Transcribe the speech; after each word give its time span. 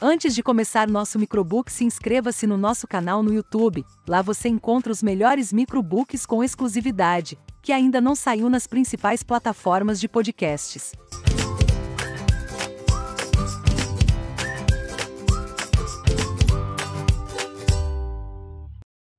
Antes 0.00 0.32
de 0.32 0.44
começar 0.44 0.88
nosso 0.88 1.18
microbook, 1.18 1.72
se 1.72 1.82
inscreva-se 1.82 2.46
no 2.46 2.56
nosso 2.56 2.86
canal 2.86 3.20
no 3.20 3.34
YouTube. 3.34 3.84
Lá 4.06 4.22
você 4.22 4.48
encontra 4.48 4.92
os 4.92 5.02
melhores 5.02 5.52
microbooks 5.52 6.24
com 6.24 6.44
exclusividade, 6.44 7.36
que 7.60 7.72
ainda 7.72 8.00
não 8.00 8.14
saiu 8.14 8.48
nas 8.48 8.64
principais 8.64 9.24
plataformas 9.24 9.98
de 9.98 10.06
podcasts. 10.06 10.92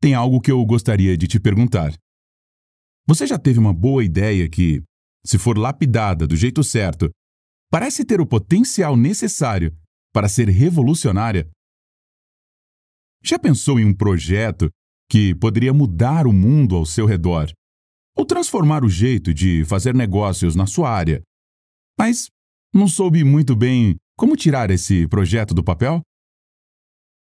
Tem 0.02 0.14
algo 0.14 0.40
que 0.40 0.50
eu 0.50 0.66
gostaria 0.66 1.18
de 1.18 1.28
te 1.28 1.42
perguntar. 1.42 1.92
Você 3.06 3.28
já 3.28 3.38
teve 3.38 3.60
uma 3.60 3.74
boa 3.74 4.02
ideia 4.02 4.48
que, 4.48 4.82
se 5.26 5.38
for 5.38 5.58
lapidada 5.58 6.26
do 6.26 6.38
jeito 6.38 6.64
certo, 6.64 7.10
parece 7.70 8.06
ter 8.06 8.22
o 8.22 8.26
potencial 8.26 8.96
necessário 8.96 9.76
para 10.14 10.30
ser 10.30 10.50
revolucionária? 10.50 11.50
Já 13.24 13.38
pensou 13.38 13.80
em 13.80 13.86
um 13.86 13.94
projeto 13.94 14.70
que 15.10 15.36
poderia 15.36 15.74
mudar 15.74 16.28
o 16.28 16.34
mundo 16.34 16.76
ao 16.76 16.86
seu 16.86 17.06
redor? 17.06 17.52
Ou 18.16 18.26
transformar 18.26 18.84
o 18.84 18.90
jeito 18.90 19.34
de 19.34 19.64
fazer 19.66 19.94
negócios 19.94 20.56
na 20.56 20.66
sua 20.66 20.90
área? 20.90 21.22
Mas 21.98 22.28
não 22.74 22.88
soube 22.88 23.24
muito 23.24 23.56
bem 23.56 23.96
como 24.18 24.36
tirar 24.36 24.70
esse 24.70 25.08
projeto 25.08 25.54
do 25.54 25.64
papel? 25.64 26.02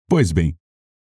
Pois 0.09 0.33
bem, 0.33 0.57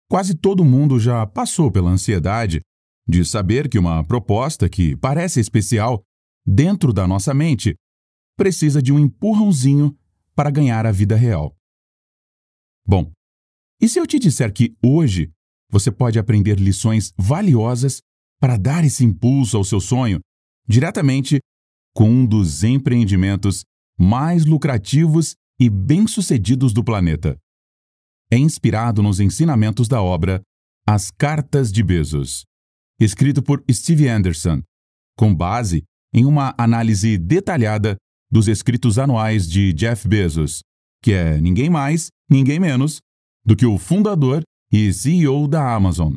quase 0.09 0.35
todo 0.35 0.65
mundo 0.65 1.01
já 1.01 1.27
passou 1.27 1.71
pela 1.71 1.91
ansiedade 1.91 2.61
de 3.07 3.25
saber 3.25 3.69
que 3.69 3.79
uma 3.79 4.05
proposta 4.05 4.69
que 4.69 4.97
parece 4.97 5.41
especial 5.41 6.03
dentro 6.47 6.93
da 6.93 7.07
nossa 7.07 7.35
mente 7.35 7.75
precisa 8.37 8.83
de 8.83 8.93
um 8.93 8.99
empurrãozinho 8.99 9.97
para 10.35 10.51
ganhar 10.51 10.87
a 10.87 10.93
vida 10.93 11.17
real. 11.17 11.55
Bom, 12.87 13.11
e 13.81 13.89
se 13.89 13.99
eu 13.99 14.07
te 14.07 14.19
disser 14.19 14.53
que 14.53 14.75
hoje 14.83 15.31
você 15.71 15.91
pode 15.91 16.19
aprender 16.19 16.59
lições 16.59 17.13
valiosas 17.17 18.01
para 18.41 18.57
dar 18.57 18.85
esse 18.85 19.05
impulso 19.05 19.57
ao 19.57 19.65
seu 19.65 19.81
sonho 19.81 20.21
diretamente 20.67 21.39
com 21.95 22.09
um 22.09 22.27
dos 22.27 22.65
empreendimentos 22.65 23.65
mais 23.99 24.45
lucrativos 24.45 25.35
e 25.59 25.71
bem-sucedidos 25.71 26.73
do 26.73 26.85
planeta? 26.85 27.39
É 28.31 28.37
inspirado 28.37 29.03
nos 29.03 29.21
ensinamentos 29.21 29.87
da 29.89 30.03
obra 30.03 30.43
As 30.87 31.11
Cartas 31.11 31.71
de 31.71 31.83
Bezos, 31.83 32.45
escrito 33.01 33.43
por 33.43 33.63
Steve 33.71 34.09
Anderson, 34.09 34.63
com 35.17 35.35
base 35.35 35.85
em 36.13 36.25
uma 36.25 36.55
análise 36.59 37.19
detalhada 37.19 37.97
dos 38.35 38.49
escritos 38.49 38.99
anuais 38.99 39.49
de 39.49 39.73
Jeff 39.73 40.09
Bezos, 40.09 40.59
que 41.01 41.13
é 41.13 41.41
ninguém 41.41 41.71
mais, 41.71 42.09
ninguém 42.29 42.59
menos 42.59 42.99
do 43.47 43.55
que 43.55 43.65
o 43.65 43.79
fundador 43.79 44.43
e 44.73 44.93
CEO 44.93 45.47
da 45.47 45.73
Amazon, 45.73 46.17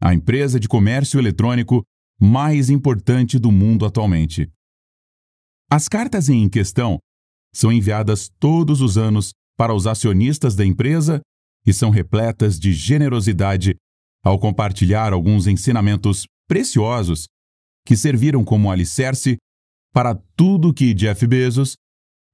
a 0.00 0.14
empresa 0.14 0.58
de 0.58 0.66
comércio 0.66 1.20
eletrônico 1.20 1.82
mais 2.18 2.70
importante 2.70 3.38
do 3.38 3.52
mundo 3.52 3.84
atualmente. 3.84 4.50
As 5.70 5.88
cartas 5.88 6.30
em 6.30 6.48
questão 6.48 6.98
são 7.54 7.70
enviadas 7.70 8.30
todos 8.40 8.80
os 8.80 8.96
anos 8.96 9.32
para 9.58 9.74
os 9.74 9.86
acionistas 9.86 10.56
da 10.56 10.64
empresa 10.64 11.20
e 11.66 11.72
são 11.74 11.90
repletas 11.90 12.58
de 12.58 12.72
generosidade 12.72 13.76
ao 14.24 14.38
compartilhar 14.38 15.12
alguns 15.12 15.46
ensinamentos 15.46 16.24
preciosos 16.48 17.26
que 17.84 17.94
serviram 17.94 18.42
como 18.42 18.70
alicerce 18.70 19.36
para 19.96 20.14
tudo 20.36 20.74
que 20.74 20.92
Jeff 20.92 21.26
Bezos 21.26 21.74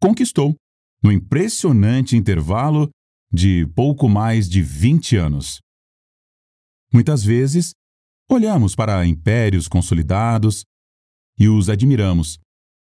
conquistou 0.03 0.57
no 1.01 1.13
impressionante 1.13 2.17
intervalo 2.17 2.91
de 3.33 3.65
pouco 3.69 4.09
mais 4.09 4.49
de 4.51 4.61
20 4.61 5.15
anos. 5.15 5.61
Muitas 6.93 7.23
vezes, 7.23 7.71
olhamos 8.29 8.75
para 8.75 9.07
impérios 9.07 9.69
consolidados 9.69 10.65
e 11.39 11.49
os 11.49 11.69
admiramos, 11.69 12.41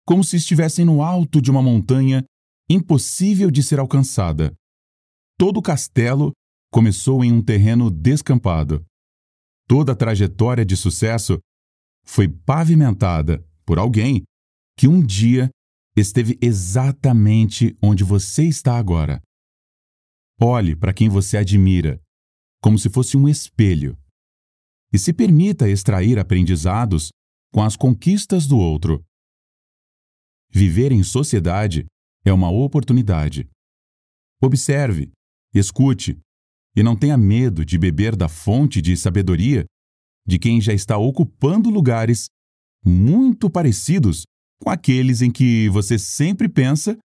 como 0.07 0.23
se 0.23 0.37
estivessem 0.37 0.85
no 0.85 1.03
alto 1.03 1.41
de 1.41 1.51
uma 1.51 1.63
montanha 1.63 2.23
impossível 2.69 3.51
de 3.51 3.63
ser 3.63 3.79
alcançada. 3.79 4.53
Todo 5.39 5.61
o 5.61 5.63
castelo 5.63 6.33
começou 6.71 7.25
em 7.25 7.33
um 7.33 7.43
terreno 7.43 7.91
descampado. 7.91 8.85
Toda 9.67 9.93
a 9.93 9.97
trajetória 9.97 10.67
de 10.67 10.77
sucesso 10.77 11.39
foi 12.05 12.29
pavimentada 12.29 13.43
por 13.65 13.79
alguém 13.79 14.25
que 14.79 14.87
um 14.87 15.05
dia 15.05 15.51
esteve 15.97 16.39
exatamente 16.41 17.77
onde 17.83 18.05
você 18.05 18.45
está 18.45 18.79
agora. 18.79 19.21
Olhe 20.41 20.77
para 20.77 20.95
quem 20.95 21.09
você 21.09 21.37
admira, 21.37 22.01
como 22.63 22.79
se 22.79 22.89
fosse 22.89 23.17
um 23.17 23.29
espelho, 23.29 23.99
e 24.93 24.99
se 24.99 25.13
permita 25.13 25.69
extrair 25.69 26.17
aprendizados 26.17 27.11
com 27.53 27.61
as 27.61 27.77
conquistas 27.77 28.47
do 28.47 28.57
outro. 28.57 29.05
Viver 30.49 30.93
em 30.93 31.03
sociedade 31.03 31.85
é 32.25 32.33
uma 32.33 32.49
oportunidade. 32.49 33.51
Observe, 34.41 35.11
escute 35.53 36.17
e 36.77 36.85
não 36.85 36.97
tenha 36.97 37.19
medo 37.19 37.65
de 37.65 37.77
beber 37.77 38.15
da 38.15 38.29
fonte 38.29 38.81
de 38.81 38.97
sabedoria 38.97 39.65
de 40.25 40.39
quem 40.39 40.61
já 40.61 40.73
está 40.73 40.97
ocupando 40.97 41.69
lugares 41.69 42.29
muito 42.85 43.51
parecidos 43.51 44.23
com 44.61 44.71
aqueles 44.71 45.23
em 45.23 45.31
que 45.31 45.69
você 45.69 45.99
sempre 45.99 46.49
pensa 46.49 46.99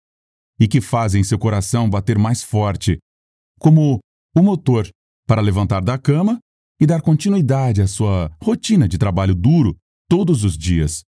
e 0.59 0.69
que 0.69 0.81
fazem 0.81 1.25
seu 1.25 1.39
coração 1.39 1.89
bater 1.89 2.19
mais 2.19 2.43
forte, 2.43 2.99
como 3.59 3.99
o 4.37 4.43
motor 4.43 4.89
para 5.27 5.41
levantar 5.41 5.81
da 5.81 5.99
cama 5.99 6.39
e 6.81 6.87
dar 6.87 7.03
continuidade 7.03 7.83
à 7.83 7.87
sua 7.87 8.31
rotina 8.43 8.89
de 8.89 8.99
trabalho 8.99 9.35
duro 9.35 9.77
todos 10.09 10.45
os 10.45 10.57
dias. 10.57 11.03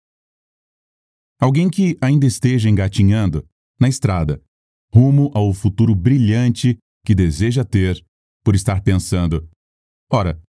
Alguém 1.39 1.69
que 1.69 1.97
ainda 2.01 2.25
esteja 2.25 2.69
engatinhando 2.69 3.45
na 3.79 3.87
estrada, 3.87 4.41
rumo 4.93 5.31
ao 5.33 5.53
futuro 5.53 5.95
brilhante 5.95 6.77
que 7.05 7.15
deseja 7.15 7.63
ter, 7.63 8.03
por 8.43 8.55
estar 8.55 8.81
pensando: 8.81 9.47
ora, 10.11 10.41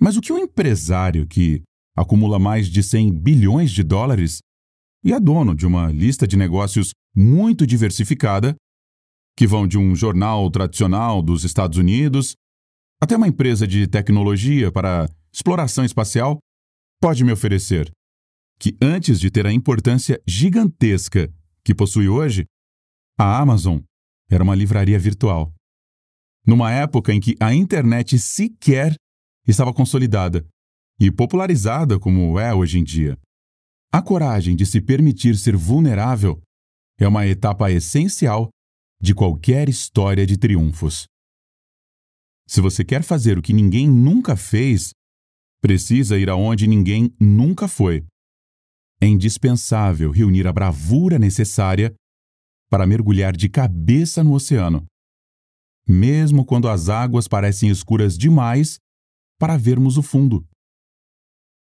mas 0.00 0.16
o 0.16 0.20
que 0.20 0.32
um 0.32 0.38
empresário 0.38 1.26
que 1.26 1.62
acumula 1.96 2.38
mais 2.38 2.68
de 2.68 2.82
100 2.82 3.12
bilhões 3.18 3.70
de 3.70 3.82
dólares 3.82 4.40
e 5.04 5.12
é 5.12 5.20
dono 5.20 5.54
de 5.54 5.66
uma 5.66 5.90
lista 5.90 6.26
de 6.26 6.36
negócios 6.36 6.92
muito 7.14 7.66
diversificada, 7.66 8.54
que 9.36 9.46
vão 9.46 9.66
de 9.66 9.78
um 9.78 9.94
jornal 9.94 10.50
tradicional 10.50 11.22
dos 11.22 11.44
Estados 11.44 11.78
Unidos 11.78 12.34
até 13.02 13.16
uma 13.16 13.26
empresa 13.26 13.66
de 13.66 13.86
tecnologia 13.86 14.70
para 14.70 15.08
exploração 15.32 15.84
espacial, 15.84 16.38
pode 17.00 17.24
me 17.24 17.32
oferecer 17.32 17.90
que 18.58 18.76
antes 18.80 19.18
de 19.18 19.30
ter 19.30 19.46
a 19.46 19.52
importância 19.52 20.20
gigantesca 20.28 21.32
que 21.64 21.74
possui 21.74 22.08
hoje, 22.08 22.44
a 23.18 23.40
Amazon 23.40 23.80
era 24.30 24.44
uma 24.44 24.54
livraria 24.54 24.98
virtual. 24.98 25.50
Numa 26.46 26.70
época 26.70 27.12
em 27.14 27.20
que 27.20 27.34
a 27.40 27.54
internet 27.54 28.18
sequer 28.18 28.94
estava 29.48 29.72
consolidada 29.72 30.46
e 31.00 31.10
popularizada 31.10 31.98
como 31.98 32.38
é 32.38 32.54
hoje 32.54 32.78
em 32.78 32.84
dia. 32.84 33.16
A 33.92 34.00
coragem 34.00 34.54
de 34.54 34.64
se 34.64 34.80
permitir 34.80 35.36
ser 35.36 35.56
vulnerável 35.56 36.40
é 36.96 37.08
uma 37.08 37.26
etapa 37.26 37.72
essencial 37.72 38.48
de 39.02 39.12
qualquer 39.12 39.68
história 39.68 40.24
de 40.24 40.38
triunfos. 40.38 41.06
Se 42.46 42.60
você 42.60 42.84
quer 42.84 43.02
fazer 43.02 43.36
o 43.36 43.42
que 43.42 43.52
ninguém 43.52 43.88
nunca 43.88 44.36
fez, 44.36 44.90
precisa 45.60 46.16
ir 46.16 46.30
aonde 46.30 46.68
ninguém 46.68 47.12
nunca 47.18 47.66
foi. 47.66 48.06
É 49.00 49.06
indispensável 49.06 50.12
reunir 50.12 50.46
a 50.46 50.52
bravura 50.52 51.18
necessária 51.18 51.92
para 52.70 52.86
mergulhar 52.86 53.36
de 53.36 53.48
cabeça 53.48 54.22
no 54.22 54.34
oceano, 54.34 54.86
mesmo 55.88 56.44
quando 56.44 56.68
as 56.68 56.88
águas 56.88 57.26
parecem 57.26 57.68
escuras 57.68 58.16
demais 58.16 58.78
para 59.36 59.56
vermos 59.56 59.96
o 59.96 60.02
fundo 60.02 60.46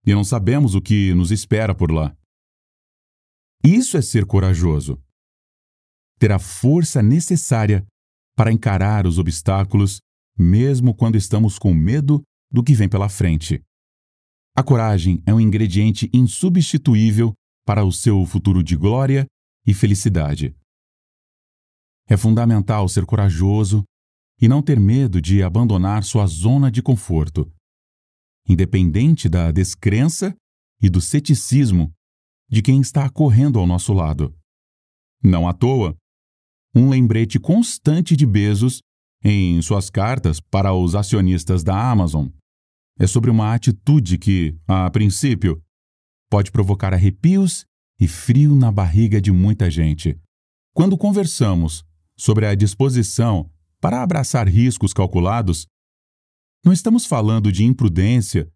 e 0.07 0.13
não 0.13 0.23
sabemos 0.23 0.73
o 0.73 0.81
que 0.81 1.13
nos 1.13 1.31
espera 1.31 1.75
por 1.75 1.91
lá. 1.91 2.15
Isso 3.61 3.97
é 3.97 4.01
ser 4.01 4.25
corajoso. 4.25 4.97
Ter 6.17 6.31
a 6.31 6.39
força 6.39 7.03
necessária 7.03 7.85
para 8.33 8.49
encarar 8.49 9.05
os 9.05 9.19
obstáculos, 9.19 9.99
mesmo 10.37 10.95
quando 10.95 11.17
estamos 11.17 11.59
com 11.59 11.73
medo 11.73 12.23
do 12.49 12.63
que 12.63 12.73
vem 12.73 12.87
pela 12.87 13.09
frente. 13.09 13.61
A 14.55 14.63
coragem 14.63 15.21
é 15.25 15.33
um 15.33 15.41
ingrediente 15.41 16.09
insubstituível 16.13 17.33
para 17.65 17.83
o 17.83 17.91
seu 17.91 18.25
futuro 18.25 18.63
de 18.63 18.77
glória 18.77 19.27
e 19.65 19.73
felicidade. 19.73 20.55
É 22.07 22.15
fundamental 22.15 22.87
ser 22.87 23.05
corajoso 23.05 23.83
e 24.41 24.47
não 24.47 24.61
ter 24.61 24.79
medo 24.79 25.21
de 25.21 25.43
abandonar 25.43 26.05
sua 26.05 26.25
zona 26.27 26.71
de 26.71 26.81
conforto 26.81 27.51
independente 28.47 29.27
da 29.27 29.51
descrença 29.51 30.35
e 30.81 30.89
do 30.89 31.01
ceticismo 31.01 31.91
de 32.49 32.61
quem 32.61 32.79
está 32.79 33.09
correndo 33.09 33.59
ao 33.59 33.67
nosso 33.67 33.93
lado. 33.93 34.33
Não 35.23 35.47
à 35.47 35.53
toa, 35.53 35.95
um 36.73 36.89
lembrete 36.89 37.39
constante 37.39 38.15
de 38.15 38.25
Bezos 38.25 38.81
em 39.23 39.61
suas 39.61 39.89
cartas 39.89 40.39
para 40.39 40.73
os 40.73 40.95
acionistas 40.95 41.63
da 41.63 41.91
Amazon 41.91 42.27
é 42.99 43.05
sobre 43.05 43.29
uma 43.29 43.53
atitude 43.53 44.17
que, 44.17 44.55
a 44.67 44.89
princípio, 44.89 45.61
pode 46.29 46.51
provocar 46.51 46.93
arrepios 46.93 47.65
e 47.99 48.07
frio 48.07 48.55
na 48.55 48.71
barriga 48.71 49.21
de 49.21 49.31
muita 49.31 49.69
gente. 49.69 50.17
Quando 50.73 50.97
conversamos 50.97 51.83
sobre 52.17 52.45
a 52.45 52.55
disposição 52.55 53.49
para 53.79 54.01
abraçar 54.01 54.47
riscos 54.47 54.93
calculados, 54.93 55.67
não 56.67 56.73
estamos 56.73 57.05
falando 57.05 57.49
de 57.49 57.63
imprudência 57.63 58.51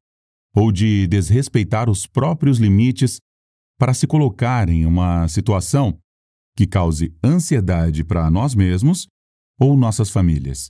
ou 0.54 0.70
de 0.70 1.08
desrespeitar 1.08 1.90
os 1.90 2.06
próprios 2.06 2.58
limites 2.58 3.22
para 3.80 3.94
se 3.94 4.06
colocar 4.06 4.68
em 4.68 4.86
uma 4.86 5.30
situação 5.30 5.98
que 6.54 6.68
cause 6.68 7.16
ansiedade 7.24 8.04
para 8.04 8.30
nós 8.30 8.54
mesmos 8.54 9.08
ou 9.58 9.78
nossas 9.78 10.10
famílias. 10.10 10.70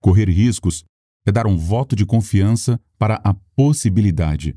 Correr 0.00 0.30
riscos 0.30 0.84
é 1.26 1.32
dar 1.32 1.48
um 1.48 1.56
voto 1.56 1.96
de 1.96 2.06
confiança 2.06 2.80
para 2.96 3.16
a 3.24 3.34
possibilidade. 3.56 4.54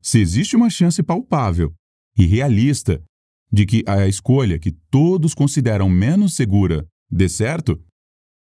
Se 0.00 0.18
existe 0.18 0.56
uma 0.56 0.70
chance 0.70 1.02
palpável 1.02 1.74
e 2.16 2.24
realista 2.24 3.04
de 3.52 3.66
que 3.66 3.84
a 3.86 4.08
escolha 4.08 4.58
que 4.58 4.72
todos 4.90 5.34
consideram 5.34 5.90
menos 5.90 6.34
segura 6.34 6.88
dê 7.10 7.28
certo, 7.28 7.78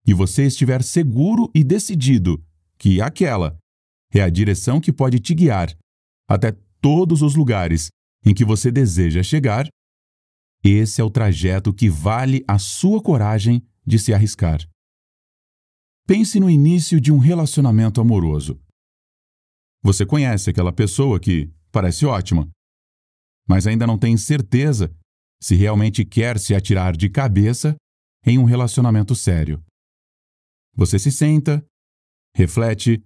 e 0.06 0.14
você 0.14 0.46
estiver 0.46 0.82
seguro 0.82 1.50
e 1.54 1.62
decidido 1.62 2.42
que 2.78 3.00
aquela 3.00 3.56
é 4.12 4.20
a 4.22 4.30
direção 4.30 4.80
que 4.80 4.92
pode 4.92 5.20
te 5.20 5.34
guiar 5.34 5.76
até 6.28 6.52
todos 6.80 7.22
os 7.22 7.34
lugares 7.34 7.88
em 8.24 8.34
que 8.34 8.44
você 8.44 8.70
deseja 8.70 9.22
chegar, 9.22 9.68
esse 10.62 11.00
é 11.00 11.04
o 11.04 11.10
trajeto 11.10 11.72
que 11.72 11.88
vale 11.88 12.44
a 12.46 12.58
sua 12.58 13.02
coragem 13.02 13.62
de 13.86 13.98
se 13.98 14.12
arriscar. 14.12 14.60
Pense 16.06 16.38
no 16.38 16.50
início 16.50 17.00
de 17.00 17.12
um 17.12 17.18
relacionamento 17.18 18.00
amoroso. 18.00 18.60
Você 19.82 20.04
conhece 20.04 20.50
aquela 20.50 20.72
pessoa 20.72 21.18
que 21.18 21.50
parece 21.72 22.04
ótima, 22.04 22.48
mas 23.48 23.66
ainda 23.66 23.86
não 23.86 23.98
tem 23.98 24.16
certeza 24.16 24.92
se 25.42 25.54
realmente 25.54 26.04
quer 26.04 26.38
se 26.38 26.54
atirar 26.54 26.96
de 26.96 27.08
cabeça 27.08 27.74
em 28.26 28.38
um 28.38 28.44
relacionamento 28.44 29.14
sério. 29.14 29.62
Você 30.74 30.98
se 30.98 31.10
senta, 31.10 31.64
reflete, 32.34 33.02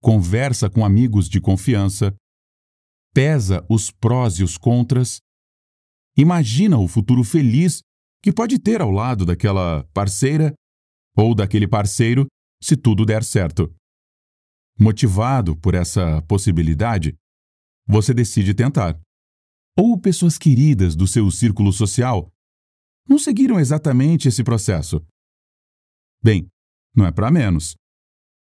conversa 0.00 0.70
com 0.70 0.84
amigos 0.84 1.28
de 1.28 1.40
confiança, 1.40 2.14
pesa 3.14 3.64
os 3.68 3.90
prós 3.90 4.34
e 4.34 4.44
os 4.44 4.56
contras, 4.56 5.18
imagina 6.16 6.78
o 6.78 6.86
futuro 6.86 7.24
feliz 7.24 7.80
que 8.22 8.32
pode 8.32 8.58
ter 8.58 8.80
ao 8.80 8.90
lado 8.90 9.24
daquela 9.24 9.84
parceira 9.94 10.52
ou 11.16 11.34
daquele 11.34 11.66
parceiro 11.66 12.26
se 12.62 12.76
tudo 12.76 13.04
der 13.04 13.24
certo. 13.24 13.72
Motivado 14.78 15.56
por 15.56 15.74
essa 15.74 16.22
possibilidade, 16.22 17.16
você 17.86 18.14
decide 18.14 18.54
tentar. 18.54 19.00
Ou 19.76 19.98
pessoas 19.98 20.38
queridas 20.38 20.94
do 20.94 21.06
seu 21.06 21.30
círculo 21.30 21.72
social 21.72 22.30
não 23.08 23.18
seguiram 23.18 23.58
exatamente 23.58 24.28
esse 24.28 24.44
processo. 24.44 25.04
Bem, 26.22 26.48
não 26.98 27.06
é 27.06 27.12
para 27.12 27.30
menos. 27.30 27.76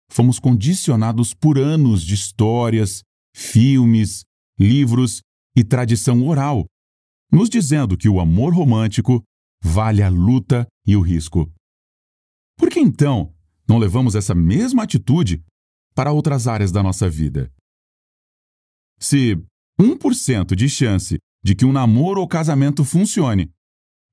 Fomos 0.09 0.39
condicionados 0.39 1.33
por 1.33 1.57
anos 1.57 2.03
de 2.03 2.15
histórias, 2.15 3.03
filmes, 3.33 4.23
livros 4.59 5.21
e 5.55 5.63
tradição 5.63 6.27
oral, 6.27 6.65
nos 7.31 7.49
dizendo 7.49 7.95
que 7.95 8.09
o 8.09 8.19
amor 8.19 8.53
romântico 8.53 9.23
vale 9.63 10.01
a 10.01 10.09
luta 10.09 10.67
e 10.85 10.95
o 10.95 11.01
risco. 11.01 11.49
Por 12.57 12.69
que 12.69 12.79
então 12.79 13.33
não 13.67 13.77
levamos 13.77 14.15
essa 14.15 14.35
mesma 14.35 14.83
atitude 14.83 15.41
para 15.95 16.11
outras 16.11 16.47
áreas 16.47 16.71
da 16.71 16.83
nossa 16.83 17.09
vida? 17.09 17.49
Se 18.99 19.35
1% 19.79 20.55
de 20.55 20.67
chance 20.67 21.17
de 21.43 21.55
que 21.55 21.65
um 21.65 21.71
namoro 21.71 22.21
ou 22.21 22.27
casamento 22.27 22.83
funcione 22.83 23.49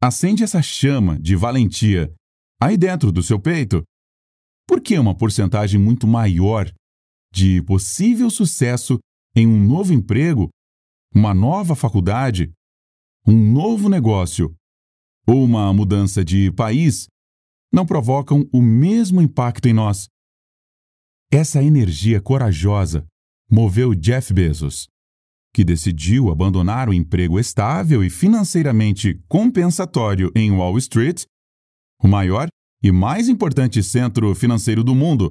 acende 0.00 0.44
essa 0.44 0.62
chama 0.62 1.18
de 1.18 1.34
valentia 1.34 2.12
aí 2.60 2.76
dentro 2.76 3.10
do 3.10 3.22
seu 3.22 3.38
peito, 3.38 3.82
por 4.68 4.82
que 4.82 4.98
uma 4.98 5.16
porcentagem 5.16 5.80
muito 5.80 6.06
maior 6.06 6.70
de 7.32 7.62
possível 7.62 8.28
sucesso 8.28 8.98
em 9.34 9.46
um 9.46 9.58
novo 9.66 9.94
emprego, 9.94 10.50
uma 11.14 11.32
nova 11.32 11.74
faculdade, 11.74 12.52
um 13.26 13.32
novo 13.32 13.88
negócio 13.88 14.54
ou 15.26 15.42
uma 15.42 15.72
mudança 15.72 16.22
de 16.22 16.52
país 16.52 17.06
não 17.72 17.86
provocam 17.86 18.46
o 18.52 18.60
mesmo 18.60 19.22
impacto 19.22 19.66
em 19.66 19.72
nós. 19.72 20.06
Essa 21.32 21.62
energia 21.62 22.20
corajosa 22.20 23.06
moveu 23.50 23.94
Jeff 23.94 24.32
Bezos, 24.34 24.86
que 25.54 25.64
decidiu 25.64 26.30
abandonar 26.30 26.90
o 26.90 26.94
emprego 26.94 27.40
estável 27.40 28.04
e 28.04 28.10
financeiramente 28.10 29.18
compensatório 29.28 30.30
em 30.34 30.50
Wall 30.50 30.76
Street, 30.76 31.24
o 32.02 32.08
maior 32.08 32.48
e 32.82 32.92
mais 32.92 33.28
importante 33.28 33.82
centro 33.82 34.34
financeiro 34.34 34.84
do 34.84 34.94
mundo, 34.94 35.30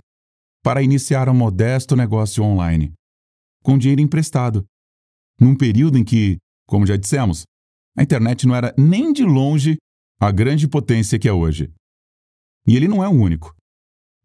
para 0.64 0.82
iniciar 0.82 1.30
um 1.30 1.34
modesto 1.34 1.96
negócio 1.96 2.44
online, 2.44 2.94
com 3.64 3.78
dinheiro 3.78 4.02
emprestado, 4.02 4.66
num 5.40 5.56
período 5.56 5.98
em 5.98 6.04
que, 6.04 6.38
como 6.68 6.86
já 6.86 6.98
dissemos, 6.98 7.44
a 7.98 8.04
internet 8.04 8.46
não 8.46 8.56
era 8.56 8.74
nem 8.78 9.14
de 9.14 9.24
longe 9.24 9.78
a 10.20 10.32
grande 10.32 10.68
potência 10.68 11.18
que 11.18 11.28
é 11.28 11.34
hoje. 11.34 11.72
E 12.68 12.76
ele 12.76 12.88
não 12.88 13.04
é 13.04 13.08
o 13.08 13.12
único. 13.12 13.56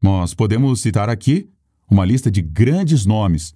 Nós 0.02 0.34
podemos 0.34 0.80
citar 0.80 1.08
aqui 1.08 1.48
uma 1.88 2.04
lista 2.04 2.30
de 2.30 2.42
grandes 2.42 3.06
nomes, 3.06 3.52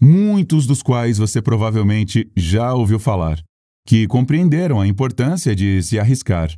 muitos 0.00 0.66
dos 0.66 0.82
quais 0.82 1.18
você 1.18 1.42
provavelmente 1.42 2.30
já 2.36 2.72
ouviu 2.72 2.98
falar, 2.98 3.42
que 3.86 4.06
compreenderam 4.06 4.80
a 4.80 4.86
importância 4.86 5.56
de 5.56 5.82
se 5.82 5.98
arriscar. 5.98 6.50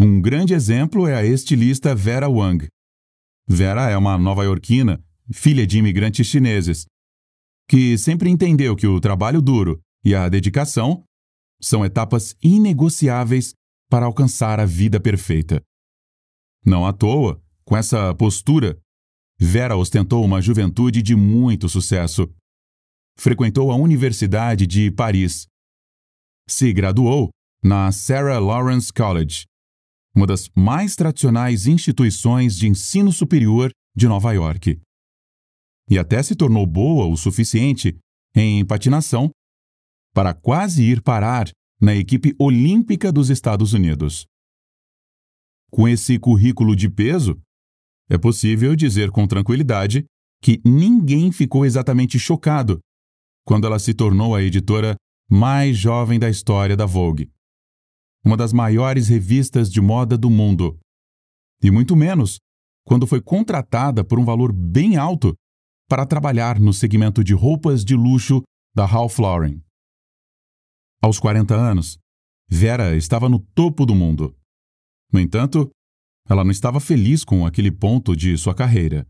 Um 0.00 0.20
grande 0.20 0.54
exemplo 0.54 1.08
é 1.08 1.16
a 1.16 1.24
estilista 1.24 1.92
Vera 1.92 2.28
Wang. 2.28 2.68
Vera 3.48 3.90
é 3.90 3.96
uma 3.96 4.16
nova-iorquina, 4.16 5.02
filha 5.32 5.66
de 5.66 5.76
imigrantes 5.78 6.24
chineses, 6.24 6.86
que 7.68 7.98
sempre 7.98 8.30
entendeu 8.30 8.76
que 8.76 8.86
o 8.86 9.00
trabalho 9.00 9.42
duro 9.42 9.80
e 10.04 10.14
a 10.14 10.28
dedicação 10.28 11.02
são 11.60 11.84
etapas 11.84 12.36
inegociáveis 12.40 13.54
para 13.90 14.06
alcançar 14.06 14.60
a 14.60 14.64
vida 14.64 15.00
perfeita. 15.00 15.60
Não 16.64 16.86
à 16.86 16.92
toa, 16.92 17.42
com 17.64 17.76
essa 17.76 18.14
postura, 18.14 18.78
Vera 19.36 19.76
ostentou 19.76 20.24
uma 20.24 20.40
juventude 20.40 21.02
de 21.02 21.16
muito 21.16 21.68
sucesso. 21.68 22.32
Frequentou 23.16 23.72
a 23.72 23.74
Universidade 23.74 24.64
de 24.64 24.92
Paris. 24.92 25.48
Se 26.48 26.72
graduou 26.72 27.30
na 27.64 27.90
Sarah 27.90 28.38
Lawrence 28.38 28.92
College, 28.92 29.44
uma 30.14 30.26
das 30.26 30.50
mais 30.54 30.96
tradicionais 30.96 31.66
instituições 31.66 32.56
de 32.56 32.68
ensino 32.68 33.12
superior 33.12 33.70
de 33.94 34.06
Nova 34.08 34.32
York. 34.32 34.80
E 35.90 35.98
até 35.98 36.22
se 36.22 36.34
tornou 36.34 36.66
boa 36.66 37.06
o 37.06 37.16
suficiente 37.16 37.96
em 38.34 38.64
patinação 38.64 39.30
para 40.14 40.34
quase 40.34 40.82
ir 40.82 41.02
parar 41.02 41.50
na 41.80 41.94
equipe 41.94 42.34
olímpica 42.38 43.12
dos 43.12 43.30
Estados 43.30 43.72
Unidos. 43.72 44.26
Com 45.70 45.86
esse 45.86 46.18
currículo 46.18 46.74
de 46.74 46.88
peso, 46.88 47.38
é 48.10 48.16
possível 48.18 48.74
dizer 48.74 49.10
com 49.10 49.26
tranquilidade 49.26 50.04
que 50.42 50.60
ninguém 50.64 51.30
ficou 51.30 51.66
exatamente 51.66 52.18
chocado 52.18 52.80
quando 53.44 53.66
ela 53.66 53.78
se 53.78 53.94
tornou 53.94 54.34
a 54.34 54.42
editora 54.42 54.94
mais 55.30 55.76
jovem 55.76 56.18
da 56.18 56.28
história 56.28 56.76
da 56.76 56.86
Vogue, 56.86 57.30
uma 58.24 58.36
das 58.36 58.52
maiores 58.52 59.08
revistas 59.08 59.70
de 59.70 59.80
moda 59.80 60.16
do 60.18 60.30
mundo, 60.30 60.78
e 61.62 61.70
muito 61.70 61.96
menos 61.96 62.38
quando 62.84 63.06
foi 63.06 63.20
contratada 63.20 64.02
por 64.02 64.18
um 64.18 64.24
valor 64.24 64.52
bem 64.52 64.96
alto 64.96 65.34
para 65.88 66.06
trabalhar 66.06 66.58
no 66.58 66.72
segmento 66.72 67.22
de 67.22 67.34
roupas 67.34 67.84
de 67.84 67.94
luxo 67.94 68.42
da 68.74 68.86
Ralph 68.86 69.18
Lauren. 69.18 69.60
Aos 71.02 71.18
40 71.18 71.54
anos, 71.54 71.98
Vera 72.48 72.96
estava 72.96 73.28
no 73.28 73.40
topo 73.40 73.84
do 73.84 73.94
mundo. 73.94 74.34
No 75.12 75.20
entanto, 75.20 75.70
ela 76.28 76.44
não 76.44 76.50
estava 76.50 76.80
feliz 76.80 77.24
com 77.24 77.46
aquele 77.46 77.70
ponto 77.70 78.16
de 78.16 78.36
sua 78.36 78.54
carreira. 78.54 79.06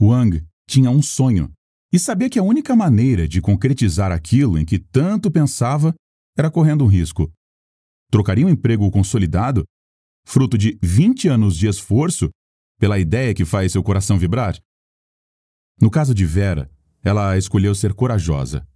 Wang 0.00 0.44
tinha 0.68 0.90
um 0.90 1.02
sonho 1.02 1.50
e 1.92 1.98
sabia 1.98 2.30
que 2.30 2.38
a 2.38 2.42
única 2.42 2.74
maneira 2.74 3.28
de 3.28 3.40
concretizar 3.40 4.10
aquilo 4.10 4.58
em 4.58 4.64
que 4.64 4.78
tanto 4.78 5.30
pensava 5.30 5.94
era 6.36 6.50
correndo 6.50 6.84
um 6.84 6.88
risco. 6.88 7.30
Trocaria 8.12 8.46
um 8.46 8.50
emprego 8.50 8.90
consolidado, 8.90 9.64
fruto 10.26 10.58
de 10.58 10.78
20 10.82 11.28
anos 11.28 11.56
de 11.56 11.66
esforço, 11.66 12.28
pela 12.78 12.98
ideia 12.98 13.32
que 13.32 13.42
faz 13.42 13.72
seu 13.72 13.82
coração 13.82 14.18
vibrar? 14.18 14.60
No 15.80 15.90
caso 15.90 16.14
de 16.14 16.26
Vera, 16.26 16.70
ela 17.02 17.38
escolheu 17.38 17.74
ser 17.74 17.94
corajosa. 17.94 18.68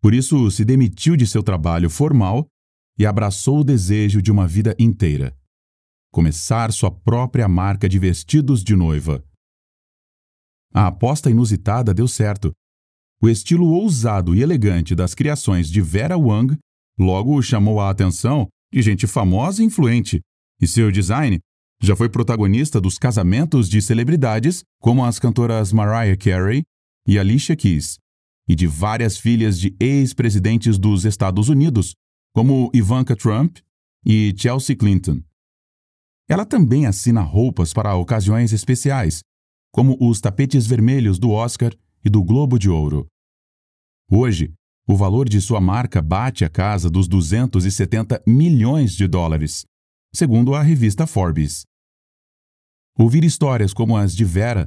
Por 0.00 0.14
isso, 0.14 0.48
se 0.52 0.64
demitiu 0.64 1.16
de 1.16 1.26
seu 1.26 1.42
trabalho 1.42 1.90
formal 1.90 2.46
e 2.96 3.04
abraçou 3.04 3.58
o 3.58 3.64
desejo 3.64 4.22
de 4.22 4.30
uma 4.30 4.46
vida 4.46 4.76
inteira. 4.78 5.36
começar 6.12 6.72
sua 6.72 6.90
própria 6.92 7.48
marca 7.48 7.88
de 7.88 7.98
vestidos 7.98 8.62
de 8.64 8.74
noiva. 8.76 9.24
A 10.72 10.88
aposta 10.88 11.30
inusitada 11.30 11.92
deu 11.92 12.06
certo. 12.08 12.52
O 13.20 13.28
estilo 13.28 13.66
ousado 13.66 14.34
e 14.34 14.42
elegante 14.42 14.94
das 14.94 15.14
criações 15.14 15.68
de 15.68 15.80
Vera 15.80 16.16
Wang 16.16 16.56
logo 16.98 17.40
chamou 17.42 17.80
a 17.80 17.90
atenção 17.90 18.48
de 18.72 18.82
gente 18.82 19.06
famosa 19.06 19.62
e 19.62 19.66
influente, 19.66 20.20
e 20.60 20.66
seu 20.66 20.90
design 20.90 21.38
já 21.82 21.96
foi 21.96 22.08
protagonista 22.08 22.80
dos 22.80 22.98
casamentos 22.98 23.68
de 23.68 23.80
celebridades 23.80 24.62
como 24.80 25.04
as 25.04 25.18
cantoras 25.18 25.72
Mariah 25.72 26.16
Carey 26.16 26.62
e 27.06 27.18
Alicia 27.18 27.56
Keys, 27.56 27.98
e 28.46 28.54
de 28.54 28.66
várias 28.66 29.16
filhas 29.18 29.58
de 29.58 29.74
ex-presidentes 29.80 30.78
dos 30.78 31.04
Estados 31.04 31.48
Unidos, 31.48 31.94
como 32.34 32.70
Ivanka 32.74 33.16
Trump 33.16 33.58
e 34.04 34.34
Chelsea 34.36 34.76
Clinton. 34.76 35.22
Ela 36.28 36.46
também 36.46 36.86
assina 36.86 37.22
roupas 37.22 37.72
para 37.72 37.96
ocasiões 37.96 38.52
especiais, 38.52 39.20
como 39.72 39.96
os 40.00 40.20
tapetes 40.20 40.66
vermelhos 40.66 41.18
do 41.18 41.30
Oscar 41.30 41.72
e 42.04 42.10
do 42.10 42.22
Globo 42.22 42.58
de 42.58 42.68
Ouro. 42.68 43.06
Hoje, 44.08 44.52
o 44.90 44.96
valor 44.96 45.28
de 45.28 45.40
sua 45.40 45.60
marca 45.60 46.02
bate 46.02 46.44
a 46.44 46.48
casa 46.48 46.90
dos 46.90 47.06
270 47.06 48.24
milhões 48.26 48.96
de 48.96 49.06
dólares, 49.06 49.64
segundo 50.12 50.52
a 50.52 50.62
revista 50.62 51.06
Forbes. 51.06 51.62
Ouvir 52.98 53.22
histórias 53.22 53.72
como 53.72 53.96
as 53.96 54.16
de 54.16 54.24
Vera 54.24 54.66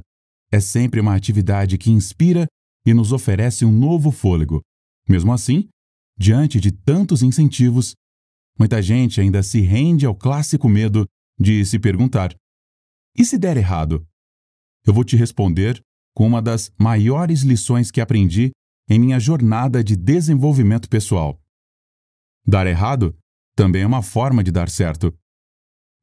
é 0.50 0.60
sempre 0.60 0.98
uma 0.98 1.14
atividade 1.14 1.76
que 1.76 1.90
inspira 1.90 2.46
e 2.86 2.94
nos 2.94 3.12
oferece 3.12 3.66
um 3.66 3.70
novo 3.70 4.10
fôlego. 4.10 4.62
Mesmo 5.06 5.30
assim, 5.30 5.68
diante 6.16 6.58
de 6.58 6.72
tantos 6.72 7.22
incentivos, 7.22 7.92
muita 8.58 8.80
gente 8.80 9.20
ainda 9.20 9.42
se 9.42 9.60
rende 9.60 10.06
ao 10.06 10.14
clássico 10.14 10.70
medo 10.70 11.04
de 11.38 11.66
se 11.66 11.78
perguntar: 11.78 12.34
e 13.14 13.26
se 13.26 13.36
der 13.36 13.58
errado? 13.58 14.02
Eu 14.86 14.94
vou 14.94 15.04
te 15.04 15.16
responder 15.16 15.82
com 16.16 16.26
uma 16.26 16.40
das 16.40 16.72
maiores 16.78 17.42
lições 17.42 17.90
que 17.90 18.00
aprendi 18.00 18.52
em 18.88 18.98
minha 18.98 19.18
jornada 19.18 19.82
de 19.82 19.96
desenvolvimento 19.96 20.88
pessoal. 20.88 21.40
Dar 22.46 22.66
errado 22.66 23.16
também 23.56 23.82
é 23.82 23.86
uma 23.86 24.02
forma 24.02 24.42
de 24.44 24.50
dar 24.50 24.68
certo. 24.68 25.16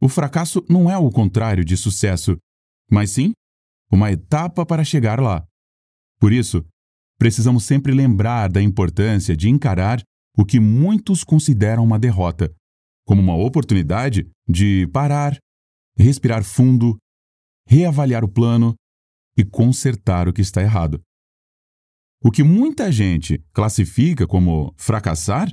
O 0.01 0.09
fracasso 0.09 0.65
não 0.67 0.89
é 0.89 0.97
o 0.97 1.11
contrário 1.11 1.63
de 1.63 1.77
sucesso, 1.77 2.37
mas 2.89 3.11
sim 3.11 3.33
uma 3.91 4.11
etapa 4.11 4.65
para 4.65 4.83
chegar 4.83 5.19
lá. 5.19 5.45
Por 6.19 6.31
isso, 6.31 6.65
precisamos 7.19 7.65
sempre 7.65 7.93
lembrar 7.93 8.49
da 8.49 8.61
importância 8.61 9.35
de 9.35 9.49
encarar 9.49 10.01
o 10.37 10.45
que 10.45 10.59
muitos 10.59 11.23
consideram 11.23 11.83
uma 11.83 11.99
derrota 11.99 12.51
como 13.05 13.21
uma 13.21 13.35
oportunidade 13.35 14.29
de 14.47 14.87
parar, 14.87 15.37
respirar 15.97 16.43
fundo, 16.43 16.97
reavaliar 17.67 18.23
o 18.23 18.27
plano 18.27 18.73
e 19.37 19.43
consertar 19.43 20.27
o 20.27 20.33
que 20.33 20.41
está 20.41 20.61
errado. 20.61 21.01
O 22.23 22.29
que 22.29 22.43
muita 22.43 22.91
gente 22.91 23.43
classifica 23.51 24.27
como 24.27 24.73
fracassar 24.77 25.51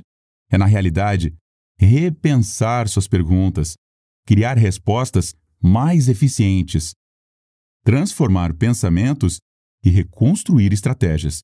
é, 0.51 0.57
na 0.57 0.65
realidade, 0.65 1.33
repensar 1.79 2.87
suas 2.87 3.07
perguntas, 3.07 3.73
criar 4.25 4.55
respostas 4.55 5.33
mais 5.59 6.07
eficientes, 6.07 6.91
transformar 7.83 8.53
pensamentos 8.53 9.39
e 9.83 9.89
reconstruir 9.89 10.71
estratégias. 10.71 11.39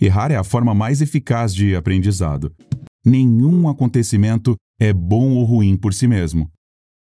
Errar 0.00 0.30
é 0.30 0.36
a 0.36 0.44
forma 0.44 0.74
mais 0.74 1.00
eficaz 1.00 1.52
de 1.52 1.74
aprendizado. 1.74 2.54
Nenhum 3.04 3.68
acontecimento 3.68 4.54
é 4.78 4.92
bom 4.92 5.30
ou 5.32 5.44
ruim 5.44 5.76
por 5.76 5.92
si 5.92 6.06
mesmo. 6.06 6.48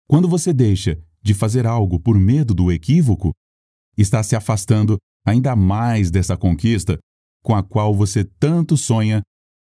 Quando 0.07 0.29
você 0.29 0.53
deixa 0.53 0.97
de 1.21 1.33
fazer 1.33 1.67
algo 1.67 1.99
por 1.99 2.17
medo 2.17 2.53
do 2.53 2.71
equívoco, 2.71 3.31
está 3.97 4.23
se 4.23 4.35
afastando 4.35 4.97
ainda 5.25 5.55
mais 5.55 6.09
dessa 6.09 6.37
conquista 6.37 6.99
com 7.43 7.55
a 7.55 7.63
qual 7.63 7.95
você 7.95 8.23
tanto 8.23 8.77
sonha, 8.77 9.21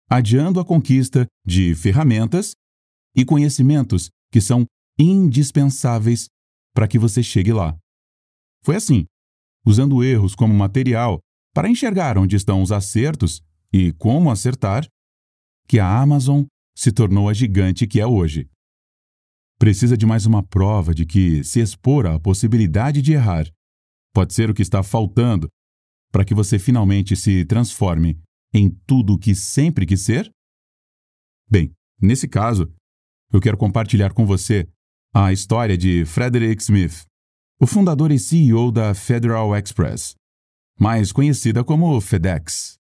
adiando 0.10 0.60
a 0.60 0.66
conquista 0.66 1.26
de 1.46 1.76
ferramentas 1.76 2.54
e 3.16 3.26
conhecimentos 3.26 4.10
que 4.32 4.40
são 4.40 4.66
indispensáveis 4.98 6.28
para 6.74 6.88
que 6.88 6.98
você 6.98 7.22
chegue 7.22 7.52
lá. 7.52 7.78
Foi 8.64 8.76
assim, 8.76 9.06
usando 9.66 10.04
erros 10.04 10.36
como 10.36 10.54
material 10.54 11.20
para 11.54 11.70
enxergar 11.70 12.18
onde 12.18 12.36
estão 12.36 12.62
os 12.62 12.72
acertos 12.72 13.42
e 13.74 13.92
como 13.94 14.32
acertar, 14.32 14.88
que 15.68 15.80
a 15.80 16.00
Amazon 16.02 16.44
se 16.76 16.92
tornou 16.92 17.28
a 17.28 17.34
gigante 17.34 17.88
que 17.88 18.00
é 18.00 18.08
hoje. 18.08 18.48
Precisa 19.60 19.98
de 19.98 20.06
mais 20.06 20.26
uma 20.26 20.44
prova 20.44 20.94
de 20.94 21.06
que 21.06 21.44
se 21.44 21.60
expor 21.60 22.06
à 22.06 22.20
possibilidade 22.20 23.02
de 23.02 23.14
errar 23.14 23.52
pode 24.18 24.34
ser 24.34 24.50
o 24.50 24.54
que 24.56 24.64
está 24.64 24.82
faltando 24.82 25.48
para 26.12 26.26
que 26.26 26.34
você 26.34 26.58
finalmente 26.58 27.16
se 27.16 27.46
transforme 27.46 28.20
em 28.52 28.68
tudo 28.88 29.14
o 29.14 29.20
que 29.20 29.36
sempre 29.36 29.86
quis 29.86 30.02
ser? 30.02 30.28
Bem, 31.48 31.72
nesse 32.02 32.28
caso, 32.28 32.68
eu 33.32 33.40
quero 33.40 33.56
compartilhar 33.56 34.14
com 34.14 34.26
você 34.26 34.68
a 35.14 35.32
história 35.32 35.78
de 35.78 36.04
Frederick 36.04 36.64
Smith, 36.64 37.06
o 37.62 37.68
fundador 37.68 38.12
e 38.12 38.18
CEO 38.18 38.72
da 38.72 38.96
Federal 38.96 39.56
Express, 39.56 40.16
mais 40.80 41.12
conhecida 41.12 41.64
como 41.64 42.02
FedEx. 42.02 42.76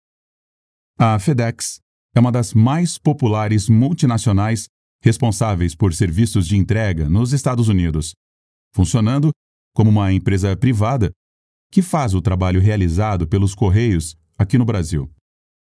A 0.97 1.19
FedEx 1.19 1.77
é 2.15 2.19
uma 2.19 2.31
das 2.31 2.55
mais 2.55 2.97
populares 2.97 3.69
multinacionais 3.69 4.65
responsáveis 5.03 5.75
por 5.75 5.93
serviços 5.93 6.47
de 6.47 6.57
entrega 6.57 7.07
nos 7.07 7.31
Estados 7.31 7.67
Unidos, 7.67 8.15
funcionando 8.73 9.29
como 9.75 9.91
uma 9.91 10.11
empresa 10.11 10.57
privada 10.57 11.11
que 11.71 11.81
faz 11.81 12.13
o 12.13 12.21
trabalho 12.21 12.61
realizado 12.61 13.27
pelos 13.27 13.53
Correios 13.53 14.15
aqui 14.37 14.57
no 14.57 14.65
Brasil. 14.65 15.11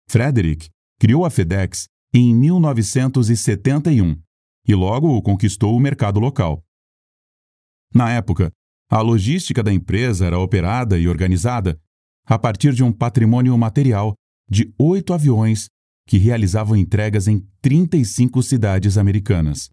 Frederick 0.09 0.69
criou 0.99 1.25
a 1.25 1.29
FedEx 1.29 1.85
em 2.13 2.33
1971 2.35 4.19
e 4.67 4.75
logo 4.75 5.21
conquistou 5.21 5.75
o 5.75 5.79
mercado 5.79 6.19
local. 6.19 6.63
Na 7.93 8.11
época, 8.11 8.51
a 8.89 9.01
logística 9.01 9.63
da 9.63 9.71
empresa 9.71 10.25
era 10.25 10.39
operada 10.39 10.97
e 10.97 11.07
organizada 11.07 11.79
a 12.25 12.37
partir 12.37 12.73
de 12.73 12.83
um 12.83 12.91
patrimônio 12.91 13.57
material 13.57 14.13
de 14.49 14.73
oito 14.79 15.13
aviões 15.13 15.67
que 16.07 16.17
realizavam 16.17 16.75
entregas 16.75 17.27
em 17.27 17.47
35 17.61 18.41
cidades 18.41 18.97
americanas. 18.97 19.69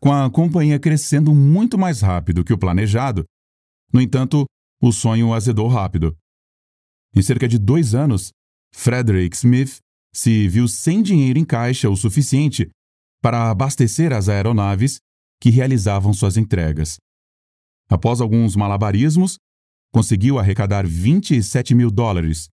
Com 0.00 0.12
a 0.12 0.30
companhia 0.30 0.78
crescendo 0.78 1.34
muito 1.34 1.76
mais 1.76 2.00
rápido 2.00 2.44
que 2.44 2.52
o 2.52 2.58
planejado, 2.58 3.24
no 3.92 4.00
entanto, 4.00 4.44
o 4.86 4.92
sonho 4.92 5.32
azedou 5.32 5.66
rápido. 5.66 6.14
Em 7.16 7.22
cerca 7.22 7.48
de 7.48 7.58
dois 7.58 7.94
anos, 7.94 8.32
Frederick 8.74 9.34
Smith 9.34 9.78
se 10.14 10.46
viu 10.46 10.68
sem 10.68 11.02
dinheiro 11.02 11.38
em 11.38 11.44
caixa 11.44 11.88
o 11.88 11.96
suficiente 11.96 12.68
para 13.22 13.50
abastecer 13.50 14.12
as 14.12 14.28
aeronaves 14.28 14.98
que 15.40 15.48
realizavam 15.48 16.12
suas 16.12 16.36
entregas. 16.36 16.96
Após 17.88 18.20
alguns 18.20 18.56
malabarismos, 18.56 19.38
conseguiu 19.90 20.38
arrecadar 20.38 20.86
27 20.86 21.74
mil 21.74 21.90
dólares, 21.90 22.48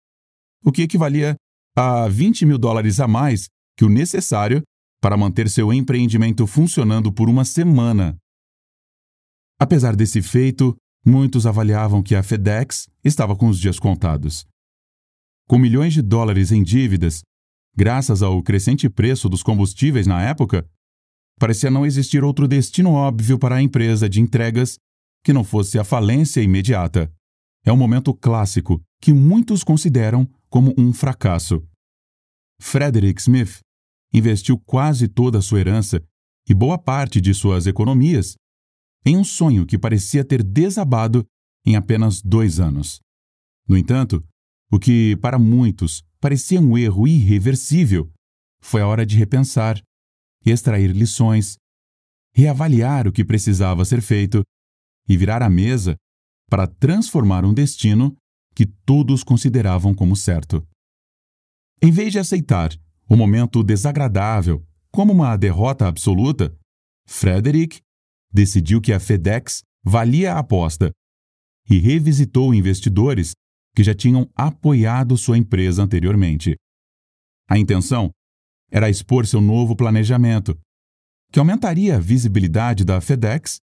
o 0.63 0.71
que 0.71 0.83
equivalia 0.83 1.35
a 1.75 2.07
20 2.07 2.45
mil 2.45 2.57
dólares 2.57 3.01
a 3.01 3.07
mais 3.09 3.47
que 3.77 3.83
o 3.83 3.89
necessário 3.89 4.61
para 5.01 5.17
manter 5.17 5.49
seu 5.49 5.73
empreendimento 5.73 6.47
funcionando 6.47 7.11
por 7.11 7.27
uma 7.27 7.43
semana. 7.43 8.15
Apesar 9.59 9.95
desse 9.95 10.21
feito, 10.21 10.77
muitos 11.05 11.45
avaliavam 11.45 12.03
que 12.03 12.15
a 12.15 12.23
FedEx 12.23 12.87
estava 13.03 13.35
com 13.35 13.47
os 13.47 13.59
dias 13.59 13.79
contados. 13.79 14.45
Com 15.47 15.57
milhões 15.57 15.93
de 15.93 16.01
dólares 16.01 16.51
em 16.51 16.63
dívidas, 16.63 17.21
graças 17.75 18.21
ao 18.21 18.41
crescente 18.43 18.89
preço 18.89 19.27
dos 19.27 19.43
combustíveis 19.43 20.07
na 20.07 20.21
época, 20.21 20.65
parecia 21.39 21.71
não 21.71 21.85
existir 21.85 22.23
outro 22.23 22.47
destino 22.47 22.91
óbvio 22.91 23.37
para 23.37 23.55
a 23.55 23.61
empresa 23.61 24.07
de 24.07 24.21
entregas 24.21 24.77
que 25.23 25.33
não 25.33 25.43
fosse 25.43 25.77
a 25.77 25.83
falência 25.83 26.41
imediata. 26.41 27.11
É 27.65 27.71
um 27.71 27.77
momento 27.77 28.13
clássico 28.13 28.81
que 29.01 29.13
muitos 29.13 29.63
consideram 29.63 30.29
como 30.49 30.73
um 30.77 30.93
fracasso. 30.93 31.63
Frederick 32.61 33.19
Smith 33.19 33.59
investiu 34.13 34.57
quase 34.59 35.07
toda 35.07 35.39
a 35.39 35.41
sua 35.41 35.59
herança 35.59 36.01
e 36.47 36.53
boa 36.53 36.77
parte 36.77 37.21
de 37.21 37.33
suas 37.33 37.65
economias 37.67 38.35
em 39.05 39.17
um 39.17 39.23
sonho 39.23 39.65
que 39.65 39.77
parecia 39.77 40.23
ter 40.23 40.43
desabado 40.43 41.25
em 41.65 41.75
apenas 41.75 42.21
dois 42.21 42.59
anos. 42.59 42.99
No 43.67 43.77
entanto, 43.77 44.23
o 44.71 44.79
que 44.79 45.15
para 45.17 45.37
muitos 45.37 46.03
parecia 46.19 46.59
um 46.59 46.77
erro 46.77 47.07
irreversível 47.07 48.11
foi 48.61 48.81
a 48.81 48.87
hora 48.87 49.05
de 49.05 49.17
repensar, 49.17 49.81
extrair 50.45 50.91
lições, 50.91 51.57
reavaliar 52.33 53.07
o 53.07 53.11
que 53.11 53.25
precisava 53.25 53.83
ser 53.83 54.01
feito 54.01 54.43
e 55.09 55.17
virar 55.17 55.41
a 55.41 55.49
mesa 55.49 55.95
para 56.49 56.67
transformar 56.67 57.43
um 57.43 57.53
destino 57.53 58.15
que 58.55 58.65
todos 58.65 59.23
consideravam 59.23 59.93
como 59.93 60.15
certo. 60.15 60.65
Em 61.81 61.91
vez 61.91 62.11
de 62.11 62.19
aceitar 62.19 62.71
o 63.09 63.15
momento 63.15 63.63
desagradável 63.63 64.63
como 64.91 65.11
uma 65.11 65.35
derrota 65.35 65.87
absoluta, 65.87 66.55
Frederick 67.07 67.81
decidiu 68.31 68.79
que 68.79 68.93
a 68.93 68.99
FedEx 68.99 69.61
valia 69.83 70.33
a 70.33 70.39
aposta 70.39 70.91
e 71.69 71.77
revisitou 71.79 72.53
investidores 72.53 73.33
que 73.75 73.83
já 73.83 73.93
tinham 73.93 74.29
apoiado 74.35 75.17
sua 75.17 75.37
empresa 75.37 75.83
anteriormente. 75.83 76.55
A 77.49 77.57
intenção 77.57 78.11
era 78.69 78.89
expor 78.89 79.25
seu 79.25 79.41
novo 79.41 79.75
planejamento, 79.75 80.57
que 81.31 81.39
aumentaria 81.39 81.97
a 81.97 81.99
visibilidade 81.99 82.83
da 82.85 82.99
FedEx 83.01 83.57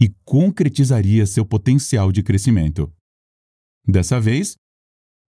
e 0.00 0.08
concretizaria 0.24 1.26
seu 1.26 1.46
potencial 1.46 2.10
de 2.10 2.22
crescimento. 2.22 2.92
Dessa 3.86 4.20
vez, 4.20 4.56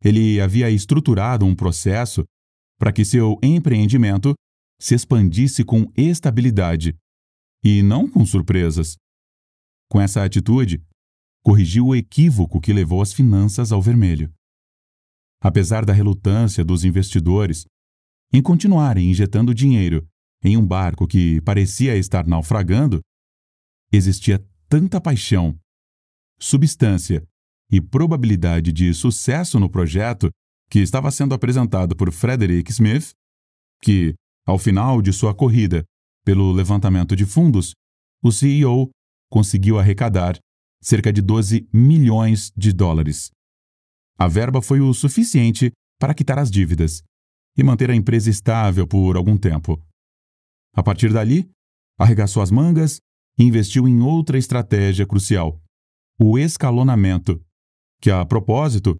ele 0.02 0.40
havia 0.40 0.71
estruturado 0.71 1.45
um 1.45 1.54
processo 1.54 2.25
para 2.78 2.92
que 2.92 3.04
seu 3.04 3.38
empreendimento 3.42 4.35
se 4.78 4.95
expandisse 4.95 5.64
com 5.64 5.90
estabilidade 5.97 6.95
e 7.68 7.82
não 7.82 8.08
com 8.08 8.25
surpresas. 8.25 8.96
Com 9.90 10.00
essa 10.00 10.23
atitude, 10.23 10.80
corrigiu 11.42 11.88
o 11.88 11.96
equívoco 11.96 12.61
que 12.61 12.73
levou 12.73 13.02
as 13.02 13.12
finanças 13.12 13.73
ao 13.73 13.82
vermelho. 13.82 14.32
Apesar 15.42 15.85
da 15.85 15.92
relutância 15.92 16.64
dos 16.64 16.85
investidores 16.85 17.66
em 18.32 18.40
continuarem 18.40 19.11
injetando 19.11 19.52
dinheiro 19.52 20.06
em 20.44 20.56
um 20.56 20.64
barco 20.64 21.08
que 21.08 21.40
parecia 21.40 21.96
estar 21.96 22.25
naufragando, 22.25 23.00
existia 23.92 24.38
tanta 24.68 25.00
paixão, 25.00 25.58
substância 26.38 27.26
e 27.68 27.80
probabilidade 27.80 28.73
de 28.73 28.94
sucesso 28.94 29.58
no 29.58 29.68
projeto 29.68 30.30
que 30.70 30.78
estava 30.78 31.11
sendo 31.11 31.35
apresentado 31.35 31.96
por 31.96 32.12
Frederick 32.12 32.70
Smith, 32.70 33.12
que, 33.82 34.14
ao 34.46 34.56
final 34.56 35.02
de 35.02 35.12
sua 35.12 35.35
corrida 35.35 35.85
pelo 36.26 36.50
levantamento 36.50 37.14
de 37.14 37.25
fundos, 37.25 37.73
o 38.21 38.33
CEO 38.33 38.90
conseguiu 39.30 39.78
arrecadar 39.78 40.37
cerca 40.83 41.12
de 41.12 41.23
12 41.23 41.68
milhões 41.73 42.52
de 42.56 42.73
dólares. 42.73 43.30
A 44.18 44.26
verba 44.26 44.61
foi 44.61 44.80
o 44.80 44.92
suficiente 44.92 45.71
para 46.00 46.14
quitar 46.14 46.37
as 46.37 46.50
dívidas 46.50 47.02
e 47.56 47.62
manter 47.62 47.90
a 47.90 47.95
empresa 47.95 48.28
estável 48.28 48.88
por 48.88 49.16
algum 49.16 49.38
tempo. 49.38 49.80
A 50.75 50.83
partir 50.83 51.12
dali, 51.12 51.49
arregaçou 51.97 52.42
as 52.42 52.50
mangas 52.50 52.99
e 53.38 53.45
investiu 53.45 53.87
em 53.87 54.02
outra 54.02 54.37
estratégia 54.37 55.06
crucial: 55.06 55.61
o 56.18 56.37
escalonamento, 56.37 57.40
que, 58.00 58.11
a 58.11 58.25
propósito, 58.26 58.97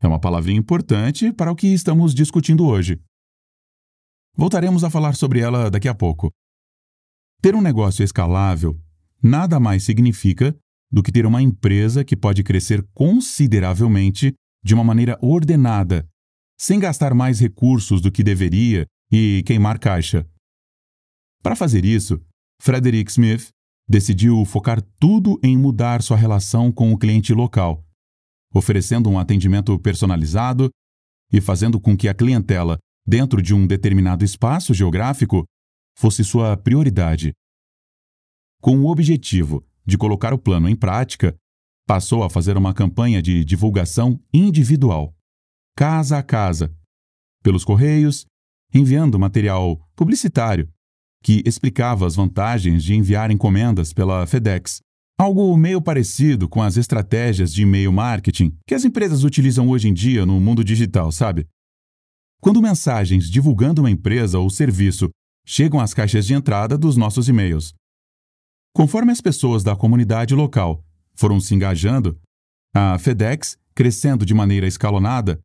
é 0.00 0.06
uma 0.06 0.20
palavrinha 0.20 0.60
importante 0.60 1.32
para 1.32 1.50
o 1.50 1.56
que 1.56 1.66
estamos 1.66 2.14
discutindo 2.14 2.64
hoje. 2.66 3.00
Voltaremos 4.36 4.84
a 4.84 4.90
falar 4.90 5.16
sobre 5.16 5.40
ela 5.40 5.68
daqui 5.68 5.88
a 5.88 5.94
pouco. 5.94 6.30
Ter 7.40 7.54
um 7.54 7.60
negócio 7.60 8.04
escalável 8.04 8.78
nada 9.22 9.60
mais 9.60 9.84
significa 9.84 10.56
do 10.90 11.02
que 11.02 11.12
ter 11.12 11.24
uma 11.24 11.40
empresa 11.40 12.04
que 12.04 12.16
pode 12.16 12.42
crescer 12.42 12.84
consideravelmente 12.94 14.34
de 14.64 14.74
uma 14.74 14.82
maneira 14.82 15.16
ordenada, 15.22 16.08
sem 16.58 16.80
gastar 16.80 17.14
mais 17.14 17.38
recursos 17.38 18.00
do 18.00 18.10
que 18.10 18.24
deveria 18.24 18.86
e 19.10 19.42
queimar 19.46 19.78
caixa. 19.78 20.26
Para 21.42 21.54
fazer 21.54 21.84
isso, 21.84 22.20
Frederick 22.60 23.10
Smith 23.10 23.50
decidiu 23.88 24.44
focar 24.44 24.82
tudo 24.98 25.38
em 25.42 25.56
mudar 25.56 26.02
sua 26.02 26.16
relação 26.16 26.72
com 26.72 26.92
o 26.92 26.98
cliente 26.98 27.32
local, 27.32 27.84
oferecendo 28.52 29.08
um 29.08 29.18
atendimento 29.18 29.78
personalizado 29.78 30.70
e 31.32 31.40
fazendo 31.40 31.80
com 31.80 31.96
que 31.96 32.08
a 32.08 32.14
clientela, 32.14 32.78
dentro 33.06 33.40
de 33.40 33.54
um 33.54 33.66
determinado 33.66 34.24
espaço 34.24 34.74
geográfico, 34.74 35.44
fosse 35.98 36.22
sua 36.22 36.56
prioridade. 36.56 37.32
Com 38.62 38.78
o 38.78 38.86
objetivo 38.86 39.66
de 39.84 39.98
colocar 39.98 40.32
o 40.32 40.38
plano 40.38 40.68
em 40.68 40.76
prática, 40.76 41.36
passou 41.84 42.22
a 42.22 42.30
fazer 42.30 42.56
uma 42.56 42.72
campanha 42.72 43.20
de 43.20 43.44
divulgação 43.44 44.20
individual, 44.32 45.12
casa 45.76 46.18
a 46.18 46.22
casa, 46.22 46.72
pelos 47.42 47.64
correios, 47.64 48.24
enviando 48.72 49.18
material 49.18 49.76
publicitário 49.96 50.70
que 51.20 51.42
explicava 51.44 52.06
as 52.06 52.14
vantagens 52.14 52.84
de 52.84 52.94
enviar 52.94 53.32
encomendas 53.32 53.92
pela 53.92 54.24
FedEx. 54.24 54.78
Algo 55.18 55.56
meio 55.56 55.82
parecido 55.82 56.48
com 56.48 56.62
as 56.62 56.76
estratégias 56.76 57.52
de 57.52 57.62
e-mail 57.62 57.92
marketing 57.92 58.56
que 58.64 58.74
as 58.74 58.84
empresas 58.84 59.24
utilizam 59.24 59.68
hoje 59.68 59.88
em 59.88 59.92
dia 59.92 60.24
no 60.24 60.38
mundo 60.38 60.62
digital, 60.62 61.10
sabe? 61.10 61.44
Quando 62.40 62.62
mensagens 62.62 63.28
divulgando 63.28 63.82
uma 63.82 63.90
empresa 63.90 64.38
ou 64.38 64.48
serviço 64.48 65.10
chegam 65.50 65.80
às 65.80 65.94
caixas 65.94 66.26
de 66.26 66.34
entrada 66.34 66.76
dos 66.76 66.94
nossos 66.94 67.26
e-mails. 67.26 67.74
Conforme 68.74 69.10
as 69.10 69.20
pessoas 69.22 69.64
da 69.64 69.74
comunidade 69.74 70.34
local 70.34 70.84
foram 71.14 71.40
se 71.40 71.54
engajando, 71.54 72.20
a 72.74 72.98
FedEx, 72.98 73.56
crescendo 73.74 74.26
de 74.26 74.34
maneira 74.34 74.66
escalonada, 74.66 75.40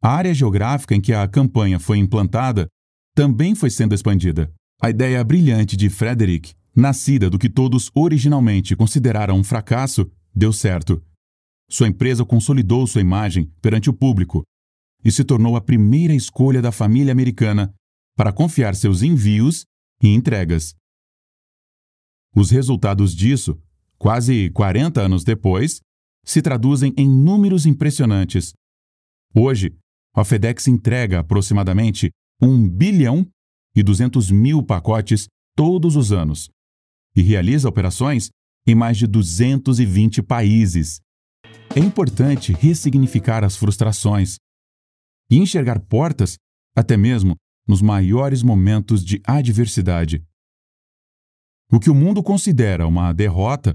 a 0.00 0.10
área 0.10 0.32
geográfica 0.32 0.94
em 0.94 1.00
que 1.00 1.12
a 1.12 1.26
campanha 1.26 1.80
foi 1.80 1.98
implantada 1.98 2.68
também 3.16 3.56
foi 3.56 3.68
sendo 3.68 3.96
expandida. 3.96 4.48
A 4.80 4.90
ideia 4.90 5.24
brilhante 5.24 5.76
de 5.76 5.90
Frederick, 5.90 6.54
nascida 6.74 7.28
do 7.28 7.36
que 7.36 7.50
todos 7.50 7.90
originalmente 7.96 8.76
consideraram 8.76 9.36
um 9.36 9.42
fracasso, 9.42 10.08
deu 10.32 10.52
certo. 10.52 11.02
Sua 11.68 11.88
empresa 11.88 12.24
consolidou 12.24 12.86
sua 12.86 13.00
imagem 13.00 13.52
perante 13.60 13.90
o 13.90 13.92
público 13.92 14.44
e 15.04 15.10
se 15.10 15.24
tornou 15.24 15.56
a 15.56 15.60
primeira 15.60 16.14
escolha 16.14 16.62
da 16.62 16.70
família 16.70 17.10
americana 17.10 17.74
para 18.16 18.32
confiar 18.32 18.74
seus 18.74 19.02
envios 19.02 19.64
e 20.02 20.08
entregas. 20.08 20.74
Os 22.34 22.50
resultados 22.50 23.14
disso, 23.14 23.60
quase 23.98 24.50
40 24.50 25.00
anos 25.00 25.24
depois, 25.24 25.80
se 26.24 26.40
traduzem 26.40 26.94
em 26.96 27.08
números 27.08 27.66
impressionantes. 27.66 28.52
Hoje, 29.34 29.76
a 30.14 30.24
FedEx 30.24 30.68
entrega 30.68 31.20
aproximadamente 31.20 32.10
1 32.40 32.68
bilhão 32.68 33.26
e 33.74 33.82
200 33.82 34.30
mil 34.30 34.62
pacotes 34.62 35.26
todos 35.56 35.96
os 35.96 36.12
anos 36.12 36.50
e 37.14 37.22
realiza 37.22 37.68
operações 37.68 38.30
em 38.66 38.74
mais 38.74 38.96
de 38.96 39.06
220 39.06 40.22
países. 40.22 41.00
É 41.74 41.80
importante 41.80 42.52
ressignificar 42.52 43.44
as 43.44 43.56
frustrações 43.56 44.36
e 45.30 45.38
enxergar 45.38 45.80
portas 45.80 46.36
até 46.76 46.96
mesmo 46.96 47.34
nos 47.66 47.80
maiores 47.80 48.42
momentos 48.42 49.04
de 49.04 49.20
adversidade. 49.24 50.24
O 51.70 51.80
que 51.80 51.90
o 51.90 51.94
mundo 51.94 52.22
considera 52.22 52.86
uma 52.86 53.12
derrota 53.12 53.74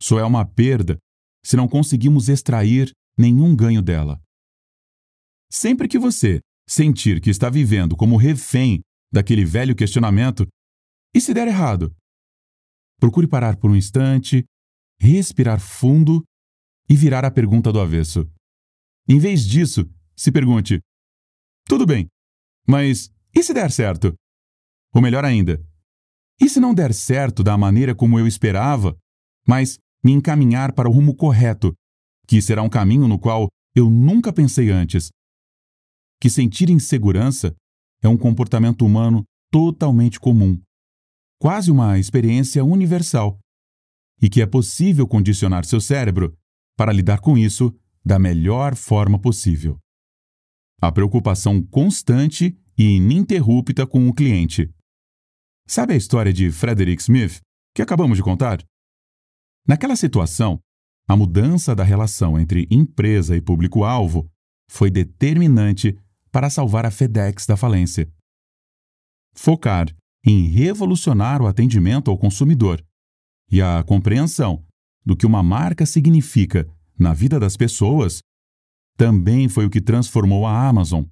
só 0.00 0.18
é 0.18 0.24
uma 0.24 0.46
perda 0.46 0.98
se 1.44 1.56
não 1.56 1.68
conseguimos 1.68 2.28
extrair 2.28 2.92
nenhum 3.18 3.54
ganho 3.54 3.82
dela. 3.82 4.20
Sempre 5.50 5.88
que 5.88 5.98
você 5.98 6.40
sentir 6.68 7.20
que 7.20 7.30
está 7.30 7.48
vivendo 7.48 7.96
como 7.96 8.16
refém 8.16 8.80
daquele 9.12 9.44
velho 9.44 9.74
questionamento: 9.74 10.46
e 11.14 11.20
se 11.20 11.34
der 11.34 11.48
errado? 11.48 11.94
Procure 13.00 13.26
parar 13.26 13.56
por 13.56 13.70
um 13.70 13.76
instante, 13.76 14.44
respirar 15.00 15.60
fundo 15.60 16.22
e 16.88 16.96
virar 16.96 17.24
a 17.24 17.30
pergunta 17.30 17.72
do 17.72 17.80
avesso. 17.80 18.28
Em 19.08 19.18
vez 19.18 19.44
disso, 19.44 19.88
se 20.16 20.30
pergunte: 20.30 20.80
tudo 21.66 21.86
bem, 21.86 22.08
mas 22.68 23.10
e 23.34 23.42
se 23.42 23.54
der 23.54 23.70
certo? 23.70 24.14
Ou 24.94 25.00
melhor 25.00 25.24
ainda, 25.24 25.62
e 26.40 26.48
se 26.48 26.60
não 26.60 26.74
der 26.74 26.94
certo 26.94 27.42
da 27.42 27.56
maneira 27.56 27.94
como 27.94 28.18
eu 28.18 28.26
esperava, 28.26 28.96
mas 29.46 29.78
me 30.04 30.12
encaminhar 30.12 30.72
para 30.72 30.88
o 30.88 30.92
rumo 30.92 31.14
correto, 31.14 31.74
que 32.26 32.40
será 32.40 32.62
um 32.62 32.68
caminho 32.68 33.08
no 33.08 33.18
qual 33.18 33.48
eu 33.74 33.90
nunca 33.90 34.32
pensei 34.32 34.70
antes? 34.70 35.08
Que 36.20 36.30
sentir 36.30 36.70
insegurança 36.70 37.54
é 38.02 38.08
um 38.08 38.16
comportamento 38.16 38.84
humano 38.84 39.24
totalmente 39.50 40.20
comum, 40.20 40.60
quase 41.40 41.70
uma 41.70 41.98
experiência 41.98 42.64
universal, 42.64 43.38
e 44.20 44.28
que 44.28 44.42
é 44.42 44.46
possível 44.46 45.06
condicionar 45.06 45.64
seu 45.64 45.80
cérebro 45.80 46.36
para 46.76 46.92
lidar 46.92 47.20
com 47.20 47.36
isso 47.36 47.74
da 48.04 48.18
melhor 48.18 48.76
forma 48.76 49.18
possível. 49.18 49.78
A 50.80 50.92
preocupação 50.92 51.62
constante 51.62 52.56
e 52.76 52.96
ininterrupta 52.96 53.86
com 53.86 54.08
o 54.08 54.14
cliente. 54.14 54.70
Sabe 55.66 55.94
a 55.94 55.96
história 55.96 56.32
de 56.32 56.52
Frederick 56.52 57.02
Smith, 57.02 57.40
que 57.74 57.82
acabamos 57.82 58.16
de 58.16 58.22
contar? 58.22 58.64
Naquela 59.66 59.96
situação, 59.96 60.60
a 61.08 61.16
mudança 61.16 61.74
da 61.74 61.82
relação 61.82 62.38
entre 62.38 62.68
empresa 62.70 63.36
e 63.36 63.40
público-alvo 63.40 64.30
foi 64.70 64.90
determinante 64.90 65.98
para 66.30 66.48
salvar 66.48 66.86
a 66.86 66.90
FedEx 66.90 67.46
da 67.46 67.56
falência. 67.56 68.08
Focar 69.34 69.88
em 70.24 70.46
revolucionar 70.46 71.42
o 71.42 71.46
atendimento 71.46 72.10
ao 72.10 72.18
consumidor 72.18 72.84
e 73.50 73.60
a 73.60 73.82
compreensão 73.82 74.64
do 75.04 75.16
que 75.16 75.26
uma 75.26 75.42
marca 75.42 75.86
significa 75.86 76.68
na 76.98 77.14
vida 77.14 77.40
das 77.40 77.56
pessoas 77.56 78.20
também 78.98 79.48
foi 79.48 79.64
o 79.64 79.70
que 79.70 79.80
transformou 79.80 80.44
a 80.44 80.68
Amazon 80.68 81.04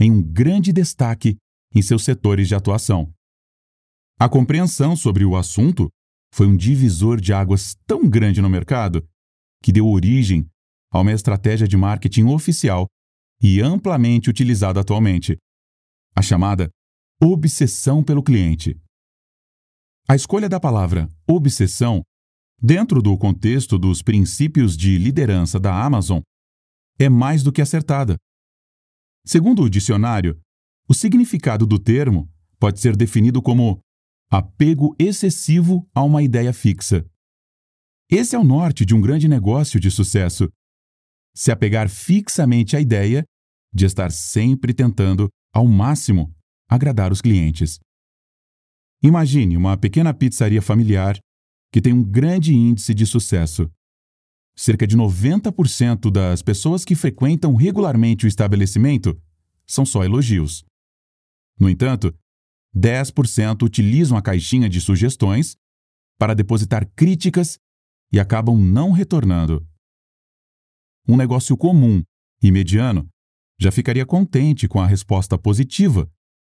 em 0.00 0.10
um 0.10 0.22
grande 0.22 0.72
destaque 0.72 1.36
em 1.74 1.82
seus 1.82 2.02
setores 2.02 2.48
de 2.48 2.54
atuação. 2.54 3.12
A 4.18 4.28
compreensão 4.30 4.96
sobre 4.96 5.26
o 5.26 5.36
assunto 5.36 5.90
foi 6.32 6.46
um 6.46 6.56
divisor 6.56 7.20
de 7.20 7.34
águas 7.34 7.76
tão 7.86 8.08
grande 8.08 8.40
no 8.40 8.48
mercado 8.48 9.06
que 9.62 9.70
deu 9.70 9.86
origem 9.86 10.48
a 10.90 11.00
uma 11.00 11.12
estratégia 11.12 11.68
de 11.68 11.76
marketing 11.76 12.24
oficial 12.24 12.86
e 13.42 13.60
amplamente 13.60 14.30
utilizada 14.30 14.80
atualmente, 14.80 15.36
a 16.16 16.22
chamada 16.22 16.70
obsessão 17.20 18.02
pelo 18.02 18.22
cliente. 18.22 18.80
A 20.08 20.14
escolha 20.16 20.48
da 20.48 20.58
palavra 20.58 21.08
obsessão, 21.28 22.02
dentro 22.62 23.02
do 23.02 23.16
contexto 23.18 23.78
dos 23.78 24.00
princípios 24.00 24.76
de 24.76 24.96
liderança 24.96 25.60
da 25.60 25.84
Amazon, 25.84 26.20
é 26.98 27.08
mais 27.08 27.42
do 27.42 27.52
que 27.52 27.62
acertada. 27.62 28.16
Segundo 29.26 29.62
o 29.62 29.70
dicionário, 29.70 30.40
o 30.88 30.94
significado 30.94 31.66
do 31.66 31.78
termo 31.78 32.30
pode 32.58 32.80
ser 32.80 32.96
definido 32.96 33.40
como 33.40 33.80
apego 34.30 34.94
excessivo 34.98 35.88
a 35.94 36.02
uma 36.02 36.22
ideia 36.22 36.52
fixa. 36.52 37.04
Esse 38.10 38.36
é 38.36 38.38
o 38.38 38.44
norte 38.44 38.84
de 38.84 38.94
um 38.94 39.00
grande 39.00 39.28
negócio 39.28 39.80
de 39.80 39.90
sucesso. 39.90 40.48
Se 41.34 41.50
apegar 41.50 41.88
fixamente 41.88 42.76
à 42.76 42.80
ideia 42.80 43.24
de 43.72 43.86
estar 43.86 44.12
sempre 44.12 44.72
tentando, 44.72 45.28
ao 45.52 45.66
máximo, 45.66 46.32
agradar 46.68 47.10
os 47.10 47.20
clientes. 47.20 47.80
Imagine 49.02 49.56
uma 49.56 49.76
pequena 49.76 50.14
pizzaria 50.14 50.62
familiar 50.62 51.18
que 51.72 51.80
tem 51.80 51.92
um 51.92 52.02
grande 52.02 52.54
índice 52.54 52.94
de 52.94 53.04
sucesso. 53.04 53.68
Cerca 54.56 54.86
de 54.86 54.96
90% 54.96 56.10
das 56.10 56.40
pessoas 56.42 56.84
que 56.84 56.94
frequentam 56.94 57.54
regularmente 57.54 58.24
o 58.24 58.28
estabelecimento 58.28 59.20
são 59.66 59.84
só 59.84 60.04
elogios. 60.04 60.64
No 61.58 61.68
entanto, 61.68 62.14
10% 62.76 63.62
utilizam 63.62 64.16
a 64.16 64.22
caixinha 64.22 64.68
de 64.68 64.80
sugestões 64.80 65.56
para 66.18 66.34
depositar 66.34 66.88
críticas 66.94 67.58
e 68.12 68.20
acabam 68.20 68.58
não 68.58 68.92
retornando. 68.92 69.66
Um 71.08 71.16
negócio 71.16 71.56
comum 71.56 72.02
e 72.42 72.50
mediano 72.50 73.08
já 73.60 73.70
ficaria 73.70 74.06
contente 74.06 74.68
com 74.68 74.80
a 74.80 74.86
resposta 74.86 75.38
positiva 75.38 76.10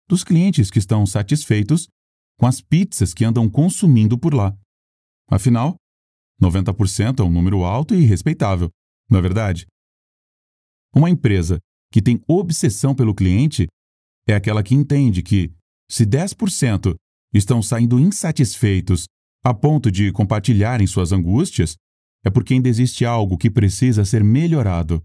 dos 0.09 0.25
clientes 0.25 0.71
que 0.71 0.79
estão 0.79 1.07
satisfeitos 1.07 1.89
com 2.39 2.47
as 2.47 2.61
pizzas 2.61 3.15
que 3.15 3.25
andam 3.25 3.49
consumindo 3.49 4.19
por 4.19 4.35
lá. 4.35 4.57
Afinal, 5.29 5.77
90% 6.43 7.21
é 7.21 7.23
um 7.23 7.31
número 7.31 7.63
alto 7.63 7.95
e 7.95 8.05
respeitável, 8.05 8.69
não 9.09 9.19
é 9.19 9.23
verdade? 9.23 9.67
Uma 10.95 11.09
empresa 11.09 11.59
que 11.93 12.03
tem 12.03 12.21
obsessão 12.27 12.95
pelo 12.95 13.15
cliente 13.15 13.67
é 14.27 14.35
aquela 14.35 14.63
que 14.63 14.75
entende 14.75 15.23
que, 15.23 15.53
se 15.89 16.05
10% 16.05 16.95
estão 17.33 17.63
saindo 17.63 17.99
insatisfeitos 17.99 19.05
a 19.45 19.55
ponto 19.55 19.91
de 19.91 20.11
compartilharem 20.13 20.87
suas 20.87 21.13
angústias, 21.13 21.77
é 22.25 22.31
porque 22.31 22.55
ainda 22.55 22.69
existe 22.69 23.05
algo 23.05 23.37
que 23.37 23.51
precisa 23.51 24.05
ser 24.05 24.23
melhorado. 24.23 25.03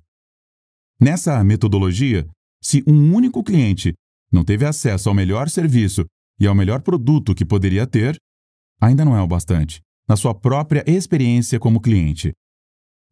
Nessa 1.00 1.44
metodologia, 1.44 2.28
se 2.62 2.84
um 2.88 3.14
único 3.14 3.44
cliente 3.44 3.94
não 4.32 4.44
teve 4.44 4.66
acesso 4.66 5.10
ao 5.10 5.16
melhor 5.16 5.50
serviço 5.50 6.06
e 6.40 6.48
ao 6.48 6.56
melhor 6.56 6.82
produto 6.82 7.34
que 7.34 7.46
poderia 7.46 7.88
ter, 7.88 8.18
ainda 8.80 9.06
não 9.06 9.16
é 9.16 9.22
o 9.22 9.28
bastante 9.28 9.82
na 10.08 10.16
sua 10.16 10.34
própria 10.34 10.84
experiência 10.88 11.60
como 11.60 11.82
cliente. 11.82 12.32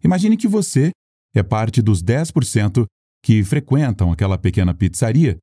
Imagine 0.04 0.38
que 0.38 0.48
você 0.48 0.92
é 1.34 1.44
parte 1.44 1.82
dos 1.82 2.04
10% 2.04 2.86
que 3.22 3.44
frequentam 3.44 4.12
aquela 4.12 4.38
pequena 4.38 4.74
pizzaria 4.74 5.38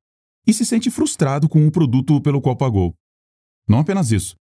e 0.47 0.53
se 0.53 0.65
sente 0.65 0.89
frustrado 0.89 1.47
com 1.47 1.65
o 1.67 1.71
produto 1.71 2.19
pelo 2.21 2.41
qual 2.41 2.55
pagou. 2.55 2.93
Não 3.67 3.79
apenas 3.79 4.11
isso. 4.11 4.35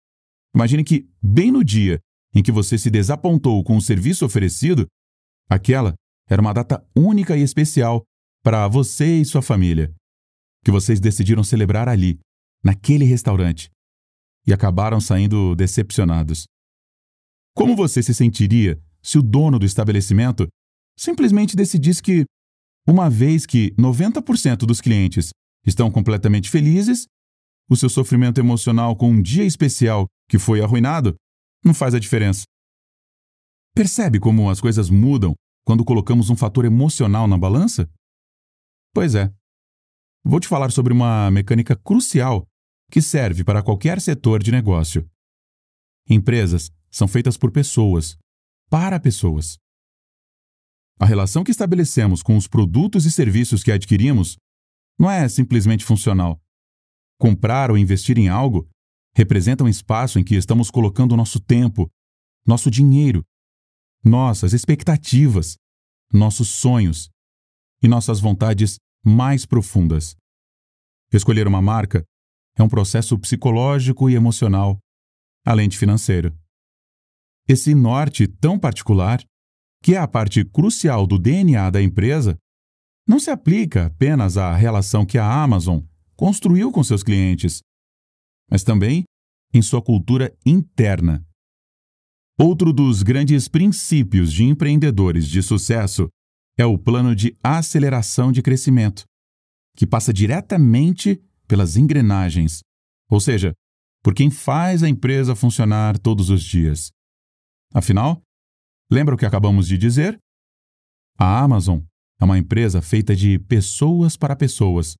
Imagine 0.54 0.84
que, 0.84 1.08
bem 1.22 1.50
no 1.50 1.64
dia 1.64 1.98
em 2.34 2.42
que 2.42 2.52
você 2.52 2.78
se 2.78 2.90
desapontou 2.90 3.62
com 3.64 3.76
o 3.76 3.82
serviço 3.82 4.24
oferecido, 4.24 4.86
aquela 5.48 5.94
era 6.28 6.40
uma 6.40 6.52
data 6.52 6.84
única 6.96 7.36
e 7.36 7.42
especial 7.42 8.04
para 8.42 8.68
você 8.68 9.20
e 9.20 9.24
sua 9.24 9.42
família, 9.42 9.92
que 10.64 10.70
vocês 10.70 11.00
decidiram 11.00 11.42
celebrar 11.42 11.88
ali, 11.88 12.18
naquele 12.62 13.04
restaurante, 13.04 13.68
e 14.46 14.52
acabaram 14.52 15.00
saindo 15.00 15.54
decepcionados. 15.56 16.44
Como 17.54 17.76
você 17.76 18.02
se 18.02 18.14
sentiria 18.14 18.80
se 19.02 19.18
o 19.18 19.22
dono 19.22 19.58
do 19.58 19.66
estabelecimento 19.66 20.46
simplesmente 20.96 21.56
decidisse 21.56 22.02
que, 22.02 22.24
uma 22.86 23.08
vez 23.08 23.46
que 23.46 23.72
90% 23.72 24.58
dos 24.58 24.80
clientes 24.80 25.30
estão 25.66 25.90
completamente 25.90 26.50
felizes, 26.50 27.06
o 27.68 27.76
seu 27.76 27.88
sofrimento 27.88 28.38
emocional 28.40 28.96
com 28.96 29.10
um 29.10 29.22
dia 29.22 29.44
especial 29.44 30.06
que 30.28 30.38
foi 30.38 30.60
arruinado 30.60 31.14
não 31.64 31.74
faz 31.74 31.94
a 31.94 31.98
diferença? 31.98 32.44
Percebe 33.74 34.18
como 34.18 34.50
as 34.50 34.60
coisas 34.60 34.90
mudam 34.90 35.34
quando 35.64 35.84
colocamos 35.84 36.30
um 36.30 36.36
fator 36.36 36.64
emocional 36.64 37.28
na 37.28 37.38
balança? 37.38 37.88
Pois 38.92 39.14
é. 39.14 39.32
Vou 40.24 40.40
te 40.40 40.48
falar 40.48 40.70
sobre 40.70 40.92
uma 40.92 41.30
mecânica 41.30 41.76
crucial 41.76 42.44
que 42.90 43.00
serve 43.00 43.44
para 43.44 43.62
qualquer 43.62 44.00
setor 44.00 44.42
de 44.42 44.50
negócio. 44.50 45.08
Empresas 46.08 46.70
são 46.90 47.06
feitas 47.06 47.36
por 47.36 47.50
pessoas, 47.50 48.18
para 48.68 48.98
pessoas. 48.98 49.58
A 50.98 51.06
relação 51.06 51.42
que 51.42 51.50
estabelecemos 51.50 52.22
com 52.22 52.36
os 52.36 52.46
produtos 52.46 53.06
e 53.06 53.10
serviços 53.10 53.62
que 53.62 53.72
adquirimos 53.72 54.36
não 54.98 55.10
é 55.10 55.28
simplesmente 55.28 55.84
funcional. 55.84 56.38
Comprar 57.18 57.70
ou 57.70 57.78
investir 57.78 58.18
em 58.18 58.28
algo 58.28 58.68
representa 59.14 59.64
um 59.64 59.68
espaço 59.68 60.18
em 60.18 60.24
que 60.24 60.34
estamos 60.34 60.70
colocando 60.70 61.16
nosso 61.16 61.40
tempo, 61.40 61.90
nosso 62.46 62.70
dinheiro, 62.70 63.24
nossas 64.04 64.52
expectativas, 64.52 65.56
nossos 66.12 66.48
sonhos 66.48 67.10
e 67.82 67.88
nossas 67.88 68.20
vontades 68.20 68.76
mais 69.04 69.46
profundas. 69.46 70.16
Escolher 71.12 71.46
uma 71.46 71.62
marca 71.62 72.04
é 72.56 72.62
um 72.62 72.68
processo 72.68 73.18
psicológico 73.18 74.08
e 74.10 74.14
emocional, 74.14 74.78
além 75.44 75.68
de 75.68 75.78
financeiro. 75.78 76.38
Esse 77.50 77.74
norte 77.74 78.28
tão 78.28 78.56
particular, 78.56 79.20
que 79.82 79.96
é 79.96 79.98
a 79.98 80.06
parte 80.06 80.44
crucial 80.44 81.04
do 81.04 81.18
DNA 81.18 81.68
da 81.68 81.82
empresa, 81.82 82.38
não 83.08 83.18
se 83.18 83.28
aplica 83.28 83.86
apenas 83.86 84.36
à 84.36 84.54
relação 84.54 85.04
que 85.04 85.18
a 85.18 85.42
Amazon 85.42 85.80
construiu 86.14 86.70
com 86.70 86.84
seus 86.84 87.02
clientes, 87.02 87.60
mas 88.48 88.62
também 88.62 89.02
em 89.52 89.60
sua 89.60 89.82
cultura 89.82 90.32
interna. 90.46 91.26
Outro 92.38 92.72
dos 92.72 93.02
grandes 93.02 93.48
princípios 93.48 94.32
de 94.32 94.44
empreendedores 94.44 95.26
de 95.26 95.42
sucesso 95.42 96.08
é 96.56 96.64
o 96.64 96.78
plano 96.78 97.16
de 97.16 97.36
aceleração 97.42 98.30
de 98.30 98.42
crescimento, 98.42 99.02
que 99.76 99.88
passa 99.88 100.12
diretamente 100.12 101.20
pelas 101.48 101.76
engrenagens, 101.76 102.60
ou 103.10 103.18
seja, 103.18 103.52
por 104.04 104.14
quem 104.14 104.30
faz 104.30 104.84
a 104.84 104.88
empresa 104.88 105.34
funcionar 105.34 105.98
todos 105.98 106.30
os 106.30 106.44
dias. 106.44 106.92
Afinal, 107.72 108.20
lembra 108.90 109.14
o 109.14 109.18
que 109.18 109.24
acabamos 109.24 109.68
de 109.68 109.78
dizer? 109.78 110.18
A 111.16 111.42
Amazon 111.42 111.80
é 112.20 112.24
uma 112.24 112.38
empresa 112.38 112.82
feita 112.82 113.14
de 113.14 113.38
pessoas 113.38 114.16
para 114.16 114.34
pessoas, 114.34 114.94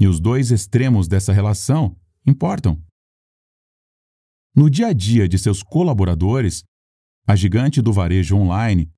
e 0.00 0.06
os 0.06 0.18
dois 0.18 0.50
extremos 0.50 1.06
dessa 1.06 1.32
relação 1.32 1.96
importam. 2.26 2.82
No 4.54 4.68
dia 4.68 4.88
a 4.88 4.92
dia 4.92 5.28
de 5.28 5.38
seus 5.38 5.62
colaboradores, 5.62 6.64
a 7.26 7.36
gigante 7.36 7.80
do 7.80 7.92
varejo 7.92 8.36
online 8.36 8.90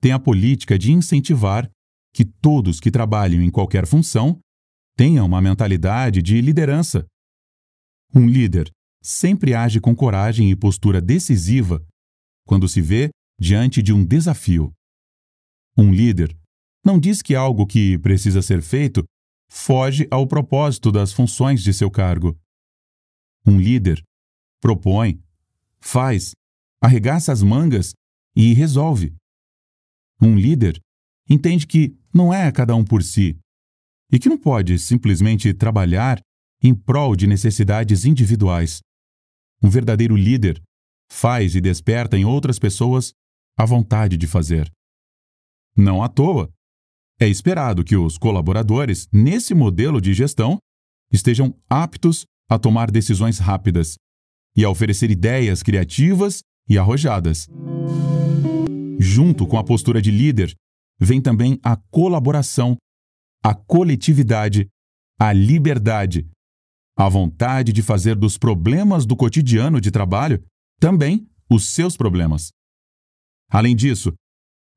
tem 0.00 0.12
a 0.12 0.18
política 0.18 0.78
de 0.78 0.92
incentivar 0.92 1.68
que 2.12 2.24
todos 2.24 2.78
que 2.78 2.90
trabalhem 2.90 3.42
em 3.42 3.50
qualquer 3.50 3.86
função 3.86 4.38
tenham 4.96 5.26
uma 5.26 5.40
mentalidade 5.40 6.20
de 6.20 6.40
liderança. 6.40 7.06
Um 8.14 8.26
líder 8.26 8.70
sempre 9.02 9.54
age 9.54 9.80
com 9.80 9.96
coragem 9.96 10.50
e 10.50 10.56
postura 10.56 11.00
decisiva 11.00 11.82
quando 12.50 12.68
se 12.68 12.82
vê 12.82 13.10
diante 13.38 13.80
de 13.80 13.92
um 13.92 14.04
desafio. 14.04 14.74
Um 15.78 15.94
líder 15.94 16.36
não 16.84 16.98
diz 16.98 17.22
que 17.22 17.36
algo 17.36 17.64
que 17.64 17.96
precisa 18.00 18.42
ser 18.42 18.60
feito 18.60 19.04
foge 19.48 20.08
ao 20.10 20.26
propósito 20.26 20.90
das 20.90 21.12
funções 21.12 21.62
de 21.62 21.72
seu 21.72 21.88
cargo. 21.88 22.36
Um 23.46 23.56
líder 23.56 24.02
propõe, 24.60 25.22
faz, 25.80 26.32
arregaça 26.82 27.30
as 27.30 27.40
mangas 27.40 27.92
e 28.34 28.52
resolve. 28.52 29.14
Um 30.20 30.34
líder 30.34 30.76
entende 31.28 31.68
que 31.68 31.96
não 32.12 32.34
é 32.34 32.50
cada 32.50 32.74
um 32.74 32.84
por 32.84 33.04
si 33.04 33.38
e 34.10 34.18
que 34.18 34.28
não 34.28 34.36
pode 34.36 34.76
simplesmente 34.76 35.54
trabalhar 35.54 36.20
em 36.60 36.74
prol 36.74 37.14
de 37.14 37.28
necessidades 37.28 38.04
individuais. 38.04 38.80
Um 39.62 39.70
verdadeiro 39.70 40.16
líder 40.16 40.60
faz 41.10 41.54
e 41.54 41.60
desperta 41.60 42.16
em 42.16 42.24
outras 42.24 42.58
pessoas 42.58 43.12
a 43.58 43.64
vontade 43.64 44.16
de 44.16 44.26
fazer. 44.26 44.70
Não 45.76 46.02
à 46.02 46.08
toa, 46.08 46.50
é 47.20 47.28
esperado 47.28 47.84
que 47.84 47.96
os 47.96 48.16
colaboradores, 48.16 49.06
nesse 49.12 49.54
modelo 49.54 50.00
de 50.00 50.14
gestão, 50.14 50.58
estejam 51.12 51.54
aptos 51.68 52.24
a 52.48 52.58
tomar 52.58 52.90
decisões 52.90 53.38
rápidas 53.38 53.96
e 54.56 54.64
a 54.64 54.70
oferecer 54.70 55.10
ideias 55.10 55.62
criativas 55.62 56.42
e 56.68 56.78
arrojadas. 56.78 57.48
Junto 58.98 59.46
com 59.46 59.58
a 59.58 59.64
postura 59.64 60.00
de 60.00 60.10
líder, 60.10 60.54
vem 60.98 61.20
também 61.20 61.58
a 61.62 61.76
colaboração, 61.90 62.76
a 63.42 63.54
coletividade, 63.54 64.68
a 65.18 65.32
liberdade, 65.32 66.26
a 66.96 67.08
vontade 67.08 67.72
de 67.72 67.82
fazer 67.82 68.14
dos 68.14 68.36
problemas 68.36 69.06
do 69.06 69.16
cotidiano 69.16 69.80
de 69.80 69.90
trabalho 69.90 70.42
também 70.80 71.28
os 71.48 71.68
seus 71.68 71.96
problemas. 71.96 72.48
Além 73.50 73.76
disso, 73.76 74.12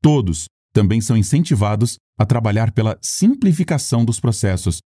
todos 0.01 0.45
também 0.73 0.99
são 0.99 1.15
incentivados 1.15 1.97
a 2.19 2.25
trabalhar 2.25 2.73
pela 2.73 2.99
simplificação 3.01 4.03
dos 4.03 4.19
processos, 4.19 4.79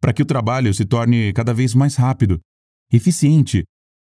para 0.00 0.12
que 0.12 0.22
o 0.22 0.26
trabalho 0.26 0.72
se 0.72 0.84
torne 0.84 1.32
cada 1.32 1.52
vez 1.52 1.74
mais 1.74 1.96
rápido, 1.96 2.38
eficiente, 2.92 3.64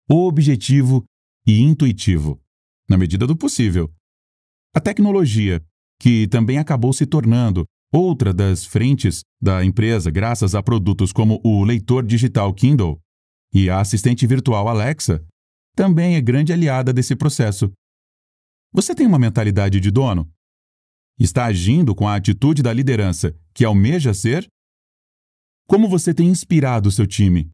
objetivo 0.09 1.05
e 1.47 1.61
intuitivo, 1.61 2.41
na 2.89 2.99
medida 2.99 3.27
do 3.27 3.37
possível. 3.37 3.91
A 4.75 4.81
tecnologia, 4.81 5.65
que 6.01 6.29
também 6.29 6.59
acabou 6.59 6.93
se 6.93 7.07
tornando 7.07 7.65
outra 7.93 8.35
das 8.35 8.67
frentes 8.67 9.23
da 9.41 9.65
empresa 9.65 10.11
graças 10.11 10.55
a 10.55 10.63
produtos 10.63 11.11
como 11.11 11.41
o 11.43 11.65
leitor 11.65 12.05
digital 12.05 12.53
Kindle 12.53 13.01
e 13.53 13.71
a 13.71 13.81
assistente 13.81 14.27
virtual 14.27 14.69
Alexa, 14.69 15.25
também 15.79 16.17
é 16.17 16.21
grande 16.21 16.53
aliada 16.53 16.93
desse 16.93 17.15
processo. 17.15 17.71
Você 18.73 18.97
tem 18.97 19.07
uma 19.07 19.17
mentalidade 19.17 19.79
de 19.79 19.93
dono? 19.93 20.29
Está 21.17 21.45
agindo 21.45 21.95
com 21.95 22.09
a 22.09 22.17
atitude 22.17 22.65
da 22.65 22.73
liderança 22.73 23.33
que 23.55 23.65
almeja 23.65 24.13
ser? 24.13 24.49
Como 25.69 25.89
você 25.89 26.13
tem 26.13 26.27
inspirado 26.27 26.91
seu 26.91 27.07
time? 27.07 27.49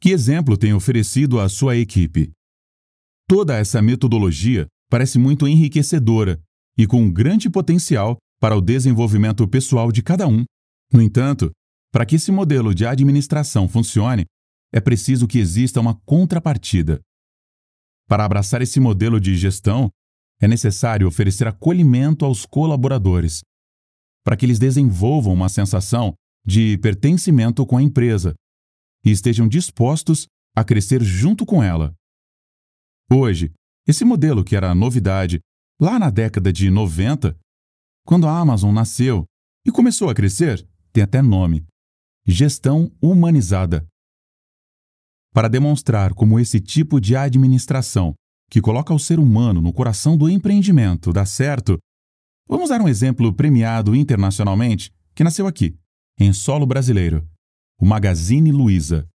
Que 0.00 0.10
exemplo 0.10 0.58
tem 0.58 0.74
oferecido 0.74 1.38
à 1.38 1.48
sua 1.48 1.76
equipe? 1.76 2.32
Toda 3.28 3.56
essa 3.56 3.80
metodologia 3.80 4.66
parece 4.90 5.16
muito 5.16 5.46
enriquecedora 5.46 6.42
e 6.76 6.88
com 6.88 7.02
um 7.02 7.12
grande 7.12 7.48
potencial 7.48 8.16
para 8.40 8.56
o 8.56 8.60
desenvolvimento 8.60 9.46
pessoal 9.46 9.92
de 9.92 10.02
cada 10.02 10.26
um. 10.26 10.44
No 10.92 11.00
entanto, 11.00 11.52
para 11.92 12.04
que 12.04 12.16
esse 12.16 12.32
modelo 12.32 12.74
de 12.74 12.84
administração 12.84 13.68
funcione, 13.68 14.24
é 14.72 14.80
preciso 14.80 15.28
que 15.28 15.38
exista 15.38 15.80
uma 15.80 15.94
contrapartida. 16.04 17.00
Para 18.08 18.24
abraçar 18.24 18.60
esse 18.62 18.78
modelo 18.78 19.20
de 19.20 19.36
gestão, 19.36 19.90
é 20.40 20.48
necessário 20.48 21.06
oferecer 21.06 21.46
acolhimento 21.46 22.24
aos 22.24 22.44
colaboradores, 22.44 23.42
para 24.24 24.36
que 24.36 24.44
eles 24.44 24.58
desenvolvam 24.58 25.32
uma 25.32 25.48
sensação 25.48 26.14
de 26.44 26.76
pertencimento 26.78 27.64
com 27.64 27.76
a 27.76 27.82
empresa 27.82 28.34
e 29.04 29.10
estejam 29.10 29.48
dispostos 29.48 30.26
a 30.54 30.62
crescer 30.62 31.02
junto 31.02 31.46
com 31.46 31.62
ela. 31.62 31.94
Hoje, 33.10 33.52
esse 33.86 34.04
modelo 34.04 34.44
que 34.44 34.56
era 34.56 34.74
novidade 34.74 35.40
lá 35.80 35.98
na 35.98 36.10
década 36.10 36.52
de 36.52 36.70
90, 36.70 37.36
quando 38.06 38.26
a 38.26 38.38
Amazon 38.38 38.72
nasceu 38.72 39.24
e 39.66 39.70
começou 39.70 40.08
a 40.10 40.14
crescer, 40.14 40.66
tem 40.92 41.02
até 41.02 41.20
nome: 41.20 41.66
Gestão 42.26 42.90
Humanizada. 43.02 43.86
Para 45.34 45.48
demonstrar 45.48 46.14
como 46.14 46.38
esse 46.38 46.60
tipo 46.60 47.00
de 47.00 47.16
administração, 47.16 48.14
que 48.48 48.60
coloca 48.60 48.94
o 48.94 49.00
ser 49.00 49.18
humano 49.18 49.60
no 49.60 49.72
coração 49.72 50.16
do 50.16 50.30
empreendimento, 50.30 51.12
dá 51.12 51.26
certo, 51.26 51.76
vamos 52.48 52.70
dar 52.70 52.80
um 52.80 52.88
exemplo 52.88 53.34
premiado 53.34 53.96
internacionalmente 53.96 54.92
que 55.12 55.24
nasceu 55.24 55.48
aqui, 55.48 55.76
em 56.20 56.32
solo 56.32 56.64
brasileiro 56.64 57.28
o 57.80 57.84
Magazine 57.84 58.52
Luiza. 58.52 59.08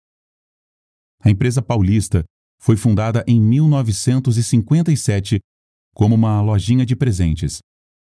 A 1.21 1.29
empresa 1.29 1.61
paulista 1.61 2.23
foi 2.59 2.75
fundada 2.75 3.23
em 3.27 3.39
1957 3.39 5.39
como 5.93 6.15
uma 6.15 6.41
lojinha 6.41 6.83
de 6.83 6.95
presentes, 6.95 7.59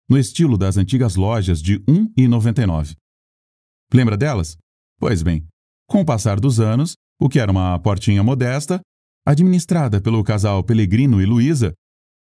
no 0.09 0.17
estilo 0.17 0.57
das 0.57 0.77
antigas 0.77 1.15
lojas 1.15 1.61
de 1.61 1.75
R$ 1.75 1.83
1,99. 2.17 2.95
Lembra 3.93 4.17
delas? 4.17 4.57
Pois 4.99 5.21
bem, 5.21 5.45
com 5.87 6.01
o 6.01 6.05
passar 6.05 6.39
dos 6.39 6.59
anos, 6.59 6.95
o 7.19 7.27
que 7.27 7.39
era 7.39 7.51
uma 7.51 7.77
portinha 7.79 8.23
modesta, 8.23 8.79
administrada 9.25 10.01
pelo 10.01 10.23
casal 10.23 10.63
Pellegrino 10.63 11.21
e 11.21 11.25
Luiza, 11.25 11.73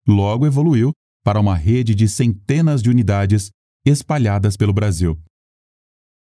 logo 0.07 0.47
evoluiu 0.47 0.93
para 1.25 1.41
uma 1.41 1.57
rede 1.57 1.95
de 1.95 2.07
centenas 2.09 2.83
de 2.83 2.91
unidades 2.91 3.51
espalhadas 3.85 4.57
pelo 4.57 4.73
Brasil. 4.73 5.19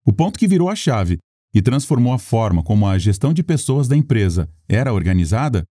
O 0.07 0.13
ponto 0.13 0.39
que 0.39 0.47
virou 0.47 0.69
a 0.69 0.77
chave 0.77 1.19
e 1.53 1.61
transformou 1.61 2.13
a 2.13 2.19
forma 2.19 2.63
como 2.63 2.87
a 2.87 2.99
gestão 2.99 3.33
de 3.33 3.43
pessoas 3.43 3.89
da 3.89 3.97
empresa 3.97 4.49
era 4.69 4.93
organizada, 4.93 5.65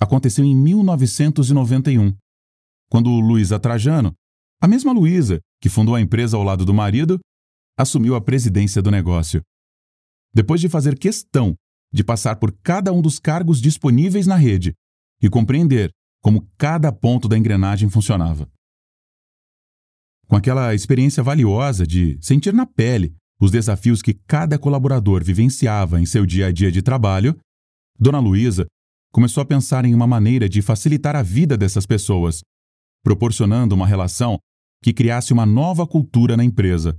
aconteceu 0.00 0.44
em 0.44 0.54
1991, 0.54 2.14
quando 2.90 3.10
Luísa 3.10 3.58
Trajano, 3.58 4.14
a 4.60 4.68
mesma 4.68 4.92
Luísa 4.92 5.40
que 5.60 5.68
fundou 5.68 5.94
a 5.94 6.00
empresa 6.00 6.36
ao 6.36 6.42
lado 6.42 6.64
do 6.64 6.72
marido, 6.72 7.18
assumiu 7.76 8.14
a 8.14 8.20
presidência 8.20 8.80
do 8.80 8.90
negócio. 8.90 9.42
Depois 10.32 10.60
de 10.60 10.68
fazer 10.68 10.98
questão 10.98 11.54
de 11.92 12.04
passar 12.04 12.36
por 12.36 12.52
cada 12.62 12.92
um 12.92 13.00
dos 13.00 13.18
cargos 13.18 13.60
disponíveis 13.60 14.26
na 14.26 14.36
rede 14.36 14.74
e 15.22 15.28
compreender 15.28 15.90
como 16.22 16.48
cada 16.56 16.92
ponto 16.92 17.28
da 17.28 17.38
engrenagem 17.38 17.88
funcionava. 17.88 18.50
Com 20.26 20.36
aquela 20.36 20.74
experiência 20.74 21.22
valiosa 21.22 21.86
de 21.86 22.18
sentir 22.20 22.52
na 22.52 22.66
pele 22.66 23.14
os 23.40 23.50
desafios 23.50 24.02
que 24.02 24.14
cada 24.14 24.58
colaborador 24.58 25.24
vivenciava 25.24 26.00
em 26.00 26.04
seu 26.04 26.26
dia 26.26 26.46
a 26.46 26.52
dia 26.52 26.70
de 26.70 26.82
trabalho, 26.82 27.38
Dona 27.98 28.18
Luísa 28.18 28.66
começou 29.12 29.42
a 29.42 29.46
pensar 29.46 29.84
em 29.84 29.94
uma 29.94 30.06
maneira 30.06 30.48
de 30.48 30.60
facilitar 30.60 31.16
a 31.16 31.22
vida 31.22 31.56
dessas 31.56 31.86
pessoas, 31.86 32.42
proporcionando 33.02 33.74
uma 33.74 33.86
relação 33.86 34.38
que 34.82 34.92
criasse 34.92 35.32
uma 35.32 35.46
nova 35.46 35.86
cultura 35.86 36.36
na 36.36 36.44
empresa. 36.44 36.98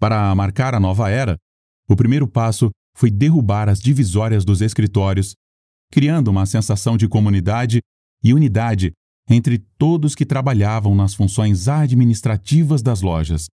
Para 0.00 0.34
marcar 0.34 0.74
a 0.74 0.80
nova 0.80 1.10
era, 1.10 1.36
o 1.88 1.94
primeiro 1.94 2.26
passo 2.26 2.70
foi 2.96 3.10
derrubar 3.10 3.68
as 3.68 3.78
divisórias 3.78 4.42
dos 4.42 4.62
escritórios, 4.62 5.34
criando 5.92 6.28
uma 6.28 6.46
sensação 6.46 6.96
de 6.96 7.06
comunidade 7.06 7.80
e 8.24 8.32
unidade 8.32 8.92
entre 9.28 9.58
todos 9.76 10.14
que 10.14 10.24
trabalhavam 10.24 10.94
nas 10.94 11.14
funções 11.14 11.68
administrativas 11.68 12.82
das 12.82 13.02
lojas. 13.02 13.48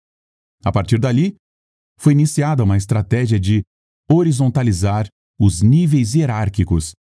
A 0.62 0.70
partir 0.70 0.98
dali, 0.98 1.36
foi 1.98 2.12
iniciada 2.12 2.62
uma 2.62 2.76
estratégia 2.76 3.40
de 3.40 3.62
horizontalizar 4.10 5.06
os 5.38 5.62
níveis 5.62 6.14
hierárquicos 6.14 6.92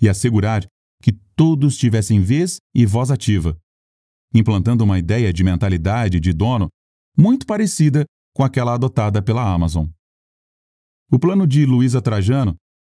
e 0.00 0.08
assegurar 0.08 0.66
que 1.00 1.12
todos 1.36 1.76
tivessem 1.76 2.20
vez 2.20 2.56
e 2.74 2.84
voz 2.84 3.12
ativa, 3.12 3.56
implantando 4.34 4.82
uma 4.82 4.98
ideia 4.98 5.32
de 5.32 5.44
mentalidade 5.44 6.18
de 6.18 6.32
dono 6.32 6.68
muito 7.16 7.46
parecida 7.46 8.04
com 8.34 8.42
aquela 8.42 8.74
adotada 8.74 9.22
pela 9.22 9.42
Amazon. 9.42 9.86
O 11.10 11.18
plano 11.20 11.46
de 11.46 11.64
Luísa 11.64 12.02
Trajano 12.02 12.56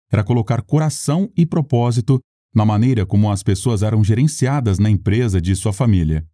era 0.10 0.24
colocar 0.24 0.62
coração 0.62 1.32
e 1.36 1.46
propósito 1.46 2.20
na 2.56 2.66
maneira 2.66 3.06
como 3.06 3.30
as 3.30 3.44
pessoas 3.44 3.84
eram 3.84 4.04
gerenciadas 4.04 4.80
na 4.80 4.90
empresa 4.90 5.42
de 5.42 5.54
sua 5.56 5.74
família. 5.74 6.26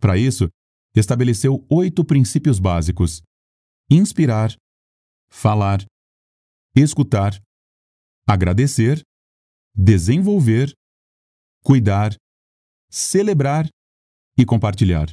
Para 0.00 0.18
isso, 0.18 0.48
estabeleceu 0.94 1.64
oito 1.70 2.04
princípios 2.04 2.58
básicos, 2.58 3.22
inspirar, 3.88 4.52
falar, 5.30 5.84
escutar, 6.74 7.40
agradecer, 8.26 9.00
desenvolver, 9.72 10.72
cuidar, 11.62 12.16
celebrar 12.90 13.68
e 14.36 14.44
compartilhar. 14.44 15.06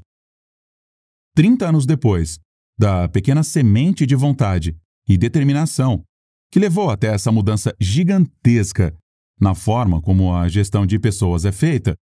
Trinta 1.35 1.69
anos 1.69 1.85
depois, 1.85 2.39
da 2.75 3.07
pequena 3.07 3.43
semente 3.43 4.07
de 4.07 4.15
vontade 4.15 4.75
e 5.09 5.17
determinação 5.17 6.03
que 6.51 6.59
levou 6.59 6.91
até 6.91 7.07
essa 7.07 7.31
mudança 7.31 7.75
gigantesca 7.79 8.95
na 9.41 9.55
forma 9.55 10.01
como 10.01 10.33
a 10.33 10.47
gestão 10.47 10.85
de 10.85 10.99
pessoas 10.99 11.45
é 11.45 11.51
feita, 11.51 11.95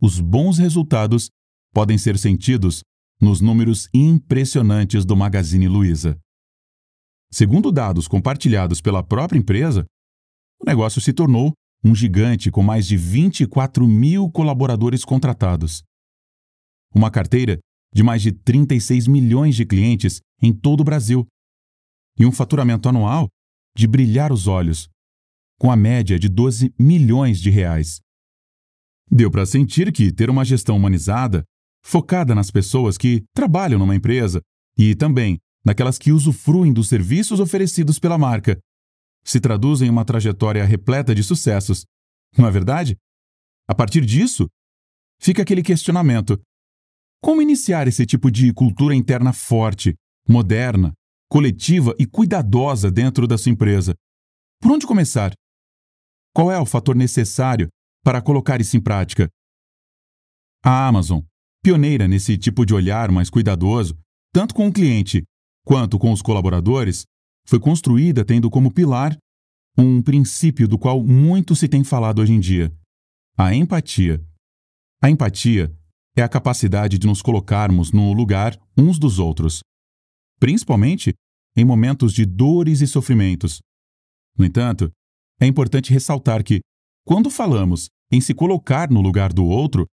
os 0.00 0.20
bons 0.20 0.58
resultados 0.58 1.28
podem 1.74 1.98
ser 1.98 2.16
sentidos 2.16 2.82
nos 3.20 3.40
números 3.40 3.88
impressionantes 3.92 5.04
do 5.04 5.16
Magazine 5.16 5.68
Luiza. 5.68 6.18
Segundo 7.30 7.70
dados 7.70 8.08
compartilhados 8.08 8.80
pela 8.80 9.02
própria 9.02 9.38
empresa, 9.38 9.84
o 10.60 10.64
negócio 10.64 11.00
se 11.00 11.12
tornou 11.12 11.52
um 11.84 11.94
gigante 11.94 12.50
com 12.50 12.62
mais 12.62 12.86
de 12.86 12.96
24 12.96 13.86
mil 13.86 14.30
colaboradores 14.30 15.04
contratados. 15.04 15.82
Uma 16.94 17.10
carteira 17.10 17.58
de 17.92 18.02
mais 18.02 18.22
de 18.22 18.32
36 18.32 19.06
milhões 19.06 19.56
de 19.56 19.66
clientes 19.66 20.20
em 20.40 20.52
todo 20.52 20.80
o 20.80 20.84
Brasil 20.84 21.26
e 22.18 22.26
um 22.26 22.32
faturamento 22.32 22.88
anual 22.88 23.28
de 23.76 23.86
brilhar 23.86 24.32
os 24.32 24.46
olhos, 24.46 24.88
com 25.58 25.70
a 25.70 25.76
média 25.76 26.18
de 26.18 26.28
12 26.28 26.74
milhões 26.78 27.40
de 27.40 27.50
reais. 27.50 28.00
Deu 29.10 29.30
para 29.30 29.46
sentir 29.46 29.92
que 29.92 30.12
ter 30.12 30.28
uma 30.28 30.44
gestão 30.44 30.76
humanizada 30.76 31.44
focada 31.82 32.34
nas 32.34 32.50
pessoas 32.50 32.98
que 32.98 33.24
trabalham 33.34 33.78
numa 33.78 33.94
empresa 33.94 34.42
e 34.76 34.94
também 34.94 35.38
naquelas 35.64 35.98
que 35.98 36.12
usufruem 36.12 36.72
dos 36.72 36.88
serviços 36.88 37.40
oferecidos 37.40 37.98
pela 37.98 38.18
marca. 38.18 38.58
Se 39.24 39.40
traduz 39.40 39.82
em 39.82 39.90
uma 39.90 40.04
trajetória 40.04 40.64
repleta 40.64 41.14
de 41.14 41.22
sucessos. 41.22 41.84
Não 42.36 42.46
é 42.46 42.50
verdade? 42.50 42.96
A 43.66 43.74
partir 43.74 44.04
disso, 44.04 44.48
fica 45.20 45.42
aquele 45.42 45.62
questionamento: 45.62 46.40
como 47.22 47.42
iniciar 47.42 47.88
esse 47.88 48.06
tipo 48.06 48.30
de 48.30 48.52
cultura 48.52 48.94
interna 48.94 49.32
forte, 49.32 49.94
moderna, 50.28 50.92
coletiva 51.28 51.94
e 51.98 52.06
cuidadosa 52.06 52.90
dentro 52.90 53.26
da 53.26 53.36
sua 53.36 53.52
empresa? 53.52 53.94
Por 54.60 54.72
onde 54.72 54.86
começar? 54.86 55.32
Qual 56.34 56.50
é 56.50 56.58
o 56.58 56.66
fator 56.66 56.96
necessário 56.96 57.68
para 58.04 58.22
colocar 58.22 58.60
isso 58.60 58.76
em 58.76 58.80
prática? 58.80 59.28
A 60.64 60.88
Amazon, 60.88 61.20
pioneira 61.62 62.08
nesse 62.08 62.36
tipo 62.36 62.64
de 62.64 62.74
olhar 62.74 63.10
mais 63.10 63.30
cuidadoso, 63.30 63.96
tanto 64.32 64.54
com 64.54 64.66
o 64.66 64.72
cliente 64.72 65.22
quanto 65.64 65.98
com 65.98 66.12
os 66.12 66.22
colaboradores, 66.22 67.04
foi 67.46 67.60
construída 67.60 68.24
tendo 68.24 68.50
como 68.50 68.72
pilar 68.72 69.16
um 69.76 70.02
princípio 70.02 70.66
do 70.66 70.78
qual 70.78 71.02
muito 71.02 71.54
se 71.54 71.68
tem 71.68 71.84
falado 71.84 72.20
hoje 72.20 72.32
em 72.32 72.40
dia: 72.40 72.72
a 73.36 73.54
empatia. 73.54 74.22
A 75.00 75.08
empatia 75.08 75.72
é 76.16 76.22
a 76.22 76.28
capacidade 76.28 76.98
de 76.98 77.06
nos 77.06 77.22
colocarmos 77.22 77.92
no 77.92 78.12
lugar 78.12 78.58
uns 78.76 78.98
dos 78.98 79.20
outros, 79.20 79.60
principalmente 80.38 81.14
em 81.56 81.64
momentos 81.64 82.12
de 82.12 82.24
dores 82.24 82.80
e 82.80 82.86
sofrimentos. 82.86 83.60
No 84.36 84.44
entanto, 84.44 84.90
é 85.40 85.46
importante 85.46 85.92
ressaltar 85.92 86.44
que, 86.44 86.60
quando 87.04 87.30
falamos 87.30 87.88
em 88.10 88.20
se 88.20 88.34
colocar 88.34 88.90
no 88.90 89.00
lugar 89.00 89.32
do 89.32 89.44
outro, 89.44 89.86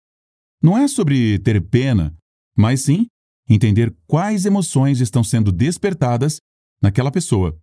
não 0.61 0.77
é 0.77 0.87
sobre 0.87 1.39
ter 1.39 1.61
pena, 1.69 2.15
mas 2.55 2.81
sim 2.81 3.07
entender 3.49 3.95
quais 4.07 4.45
emoções 4.45 5.01
estão 5.01 5.23
sendo 5.23 5.51
despertadas 5.51 6.37
naquela 6.81 7.11
pessoa 7.11 7.57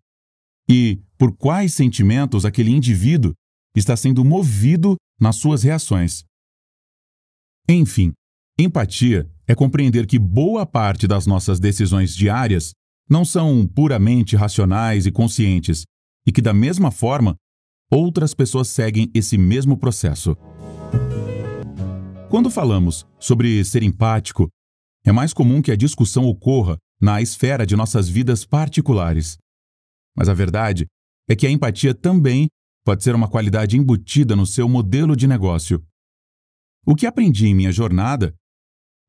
e 0.68 1.02
por 1.18 1.36
quais 1.36 1.74
sentimentos 1.74 2.44
aquele 2.44 2.70
indivíduo 2.70 3.34
está 3.74 3.96
sendo 3.96 4.24
movido 4.24 4.96
nas 5.20 5.36
suas 5.36 5.62
reações. 5.62 6.24
Enfim, 7.68 8.12
empatia 8.62 9.28
é 9.46 9.54
compreender 9.54 10.06
que 10.06 10.18
boa 10.18 10.64
parte 10.64 11.06
das 11.06 11.26
nossas 11.26 11.58
decisões 11.60 12.14
diárias 12.14 12.72
não 13.08 13.24
são 13.24 13.66
puramente 13.66 14.36
racionais 14.36 15.06
e 15.06 15.10
conscientes, 15.10 15.84
e 16.26 16.32
que, 16.32 16.40
da 16.40 16.54
mesma 16.54 16.90
forma, 16.90 17.34
outras 17.90 18.34
pessoas 18.34 18.68
seguem 18.68 19.10
esse 19.12 19.36
mesmo 19.36 19.76
processo. 19.76 20.36
Quando 22.28 22.48
falamos 22.48 23.04
sobre 23.18 23.64
ser 23.64 23.82
empático, 23.82 24.48
é 25.04 25.10
mais 25.10 25.32
comum 25.32 25.60
que 25.60 25.72
a 25.72 25.76
discussão 25.76 26.26
ocorra 26.26 26.76
na 27.00 27.20
esfera 27.20 27.66
de 27.66 27.74
nossas 27.74 28.08
vidas 28.08 28.44
particulares. 28.44 29.36
Mas 30.16 30.28
a 30.28 30.34
verdade 30.34 30.86
é 31.28 31.34
que 31.34 31.46
a 31.46 31.50
empatia 31.50 31.94
também 31.94 32.48
pode 32.84 33.02
ser 33.02 33.14
uma 33.14 33.28
qualidade 33.28 33.76
embutida 33.76 34.36
no 34.36 34.46
seu 34.46 34.68
modelo 34.68 35.16
de 35.16 35.26
negócio. 35.26 35.82
O 36.86 36.94
que 36.94 37.06
aprendi 37.06 37.46
em 37.46 37.54
minha 37.54 37.72
jornada 37.72 38.34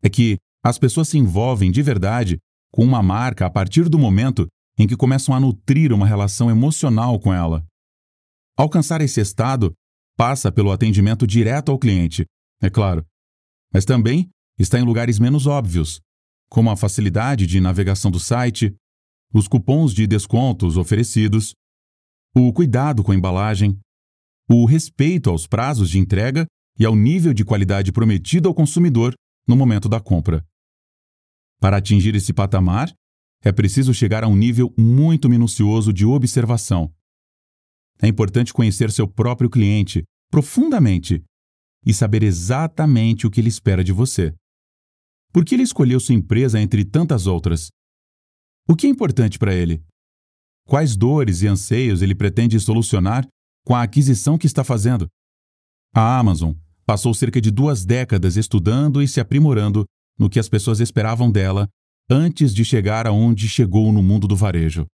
é 0.04 0.10
que 0.10 0.38
as 0.64 0.78
pessoas 0.78 1.10
se 1.10 1.18
envolvem 1.18 1.72
de 1.72 1.82
verdade 1.82 2.38
com 2.72 2.84
uma 2.84 3.02
marca 3.02 3.46
a 3.46 3.50
partir 3.50 3.90
do 3.90 4.00
momento 4.00 4.48
em 4.78 4.88
que 4.88 4.96
começam 4.96 5.36
a 5.36 5.40
nutrir 5.40 5.92
uma 5.92 6.08
relação 6.08 6.50
emocional 6.50 7.20
com 7.20 7.34
ela. 7.34 7.66
Alcançar 8.58 9.02
esse 9.02 9.20
estado 9.20 9.74
passa 10.18 10.52
pelo 10.52 10.72
atendimento 10.72 11.26
direto 11.26 11.72
ao 11.72 11.80
cliente, 11.80 12.26
é 12.62 12.70
claro, 12.70 13.06
mas 13.74 13.86
também 13.86 14.30
está 14.60 14.80
em 14.80 14.84
lugares 14.84 15.20
menos 15.20 15.48
óbvios, 15.48 16.00
como 16.50 16.70
a 16.70 16.78
facilidade 16.78 17.48
de 17.48 17.60
navegação 17.60 18.12
do 18.12 18.20
site, 18.20 18.76
os 19.34 19.48
cupons 19.48 19.94
de 19.94 20.06
descontos 20.06 20.78
oferecidos, 20.78 21.54
o 22.36 22.52
cuidado 22.54 23.04
com 23.04 23.12
a 23.12 23.16
embalagem, 23.16 23.78
o 24.50 24.66
respeito 24.66 25.30
aos 25.30 25.48
prazos 25.48 25.90
de 25.90 25.98
entrega 25.98 26.46
e 26.78 26.86
ao 26.86 26.96
nível 26.96 27.34
de 27.34 27.46
qualidade 27.46 27.92
prometido 27.92 28.50
ao 28.50 28.56
consumidor 28.56 29.14
no 29.48 29.56
momento 29.56 29.90
da 29.90 30.00
compra. 30.00 30.46
Para 31.60 31.78
atingir 31.78 32.16
esse 32.16 32.34
patamar, 32.34 32.94
é 33.44 33.52
preciso 33.52 33.94
chegar 33.94 34.24
a 34.24 34.28
um 34.28 34.36
nível 34.36 34.74
muito 34.78 35.30
minucioso 35.30 35.92
de 35.92 36.06
observação. 36.06 36.94
É 38.02 38.08
importante 38.08 38.54
conhecer 38.54 38.92
seu 38.92 39.08
próprio 39.08 39.50
cliente 39.50 40.04
profundamente 40.32 41.24
e 41.86 41.94
saber 41.94 42.24
exatamente 42.24 43.26
o 43.26 43.32
que 43.32 43.40
ele 43.40 43.50
espera 43.50 43.84
de 43.84 43.92
você. 43.92 44.34
Por 45.34 45.46
que 45.46 45.56
ele 45.56 45.64
escolheu 45.64 46.00
sua 46.00 46.16
empresa 46.16 46.60
entre 46.60 46.84
tantas 46.84 47.26
outras? 47.26 47.70
O 48.68 48.76
que 48.76 48.88
é 48.88 48.90
importante 48.90 49.40
para 49.40 49.54
ele? 49.54 49.84
Quais 50.68 50.96
dores 50.96 51.42
e 51.42 51.48
anseios 51.48 52.02
ele 52.02 52.16
pretende 52.16 52.60
solucionar 52.60 53.28
com 53.66 53.76
a 53.76 53.84
aquisição 53.84 54.38
que 54.38 54.46
está 54.46 54.64
fazendo? 54.64 55.08
A 55.94 56.18
Amazon 56.20 56.54
passou 56.92 57.14
cerca 57.14 57.40
de 57.40 57.50
duas 57.50 57.86
décadas 57.86 58.36
estudando 58.36 59.02
e 59.02 59.08
se 59.08 59.22
aprimorando 59.22 59.86
no 60.20 60.30
que 60.30 60.38
as 60.38 60.50
pessoas 60.50 60.82
esperavam 60.82 61.32
dela 61.32 61.70
antes 62.10 62.54
de 62.54 62.66
chegar 62.66 63.08
aonde 63.08 63.48
chegou 63.48 63.94
no 63.94 64.04
mundo 64.04 64.28
do 64.28 64.36
varejo. 64.36 64.86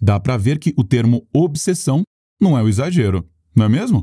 Dá 0.00 0.18
para 0.18 0.36
ver 0.36 0.58
que 0.58 0.74
o 0.76 0.82
termo 0.82 1.24
obsessão 1.32 2.02
não 2.40 2.58
é 2.58 2.62
o 2.64 2.68
exagero, 2.68 3.24
não 3.54 3.66
é 3.66 3.68
mesmo? 3.68 4.02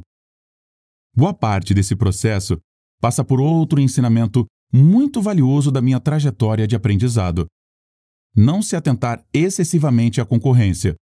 Boa 1.14 1.34
parte 1.34 1.74
desse 1.74 1.94
processo 1.94 2.58
passa 3.02 3.22
por 3.22 3.42
outro 3.42 3.82
ensinamento 3.82 4.46
muito 4.72 5.22
valioso 5.22 5.74
da 5.74 5.82
minha 5.82 6.00
trajetória 6.00 6.66
de 6.66 6.78
aprendizado. 6.78 7.48
Não 8.34 8.62
se 8.62 8.78
atentar 8.78 9.26
excessivamente 9.34 10.22
à 10.22 10.26
concorrência. 10.26 10.96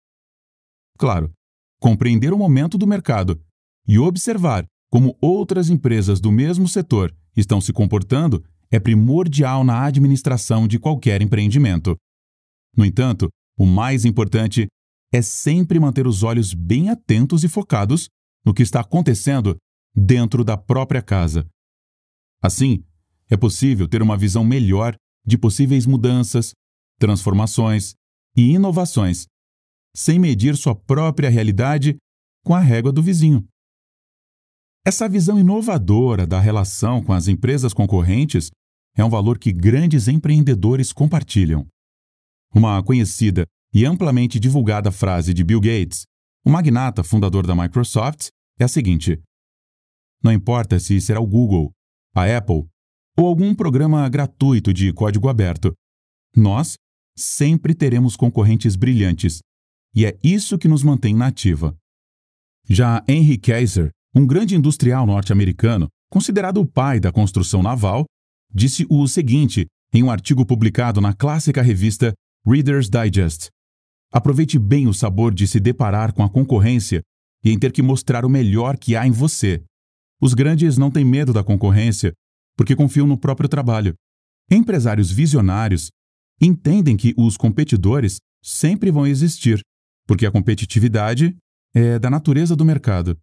Claro, 0.98 1.30
compreender 1.78 2.32
o 2.32 2.38
momento 2.38 2.76
do 2.76 2.88
mercado 2.88 3.40
e 3.86 4.00
observar 4.00 4.66
como 4.90 5.16
outras 5.20 5.70
empresas 5.70 6.20
do 6.20 6.32
mesmo 6.32 6.66
setor 6.66 7.14
estão 7.36 7.60
se 7.60 7.72
comportando 7.72 8.44
é 8.70 8.78
primordial 8.78 9.64
na 9.64 9.84
administração 9.84 10.66
de 10.66 10.78
qualquer 10.78 11.22
empreendimento. 11.22 11.96
No 12.76 12.84
entanto, 12.84 13.28
o 13.58 13.66
mais 13.66 14.04
importante 14.04 14.66
é 15.12 15.22
sempre 15.22 15.78
manter 15.80 16.06
os 16.06 16.22
olhos 16.22 16.54
bem 16.54 16.88
atentos 16.88 17.42
e 17.42 17.48
focados 17.48 18.08
no 18.44 18.54
que 18.54 18.62
está 18.62 18.80
acontecendo 18.80 19.56
dentro 19.94 20.44
da 20.44 20.56
própria 20.56 21.02
casa. 21.02 21.46
Assim, 22.42 22.84
é 23.28 23.36
possível 23.36 23.88
ter 23.88 24.02
uma 24.02 24.16
visão 24.16 24.44
melhor 24.44 24.94
de 25.26 25.36
possíveis 25.36 25.84
mudanças, 25.84 26.52
transformações 26.98 27.94
e 28.36 28.52
inovações, 28.52 29.26
sem 29.94 30.18
medir 30.18 30.56
sua 30.56 30.74
própria 30.74 31.28
realidade 31.28 31.96
com 32.44 32.54
a 32.54 32.60
régua 32.60 32.92
do 32.92 33.02
vizinho. 33.02 33.46
Essa 34.84 35.08
visão 35.08 35.38
inovadora 35.38 36.26
da 36.26 36.40
relação 36.40 37.02
com 37.02 37.12
as 37.12 37.28
empresas 37.28 37.74
concorrentes 37.74 38.50
é 38.96 39.04
um 39.04 39.10
valor 39.10 39.38
que 39.38 39.52
grandes 39.52 40.08
empreendedores 40.08 40.92
compartilham. 40.92 41.66
Uma 42.54 42.82
conhecida 42.82 43.46
e 43.72 43.84
amplamente 43.84 44.40
divulgada 44.40 44.90
frase 44.90 45.34
de 45.34 45.44
Bill 45.44 45.60
Gates, 45.60 46.04
o 46.44 46.50
magnata 46.50 47.04
fundador 47.04 47.46
da 47.46 47.54
Microsoft, 47.54 48.28
é 48.58 48.64
a 48.64 48.68
seguinte: 48.68 49.20
Não 50.22 50.32
importa 50.32 50.80
se 50.80 50.98
será 51.00 51.20
o 51.20 51.26
Google, 51.26 51.70
a 52.14 52.24
Apple 52.36 52.66
ou 53.16 53.26
algum 53.26 53.54
programa 53.54 54.08
gratuito 54.08 54.72
de 54.72 54.92
código 54.94 55.28
aberto, 55.28 55.74
nós 56.34 56.76
sempre 57.16 57.74
teremos 57.74 58.16
concorrentes 58.16 58.76
brilhantes, 58.76 59.40
e 59.94 60.06
é 60.06 60.18
isso 60.22 60.58
que 60.58 60.68
nos 60.68 60.82
mantém 60.82 61.14
na 61.14 61.26
ativa. 61.26 61.76
Já 62.64 63.04
Henry 63.06 63.36
Kaiser, 63.36 63.90
um 64.14 64.26
grande 64.26 64.56
industrial 64.56 65.06
norte-americano, 65.06 65.88
considerado 66.10 66.60
o 66.60 66.66
pai 66.66 66.98
da 66.98 67.12
construção 67.12 67.62
naval, 67.62 68.04
disse 68.52 68.84
o 68.90 69.06
seguinte 69.06 69.66
em 69.92 70.02
um 70.02 70.10
artigo 70.10 70.44
publicado 70.44 71.00
na 71.00 71.14
clássica 71.14 71.62
revista 71.62 72.12
Reader's 72.44 72.88
Digest. 72.88 73.48
Aproveite 74.12 74.58
bem 74.58 74.88
o 74.88 74.94
sabor 74.94 75.32
de 75.32 75.46
se 75.46 75.60
deparar 75.60 76.12
com 76.12 76.24
a 76.24 76.28
concorrência 76.28 77.00
e 77.44 77.50
em 77.50 77.58
ter 77.58 77.70
que 77.72 77.82
mostrar 77.82 78.24
o 78.24 78.28
melhor 78.28 78.76
que 78.76 78.96
há 78.96 79.06
em 79.06 79.12
você. 79.12 79.62
Os 80.20 80.34
grandes 80.34 80.76
não 80.76 80.90
têm 80.90 81.04
medo 81.04 81.32
da 81.32 81.44
concorrência 81.44 82.12
porque 82.56 82.74
confiam 82.74 83.06
no 83.06 83.16
próprio 83.16 83.48
trabalho. 83.48 83.94
Empresários 84.50 85.10
visionários 85.12 85.88
entendem 86.40 86.96
que 86.96 87.14
os 87.16 87.36
competidores 87.36 88.18
sempre 88.42 88.90
vão 88.90 89.06
existir, 89.06 89.60
porque 90.06 90.26
a 90.26 90.30
competitividade 90.32 91.36
é 91.72 91.98
da 91.98 92.10
natureza 92.10 92.56
do 92.56 92.64
mercado. 92.64 93.16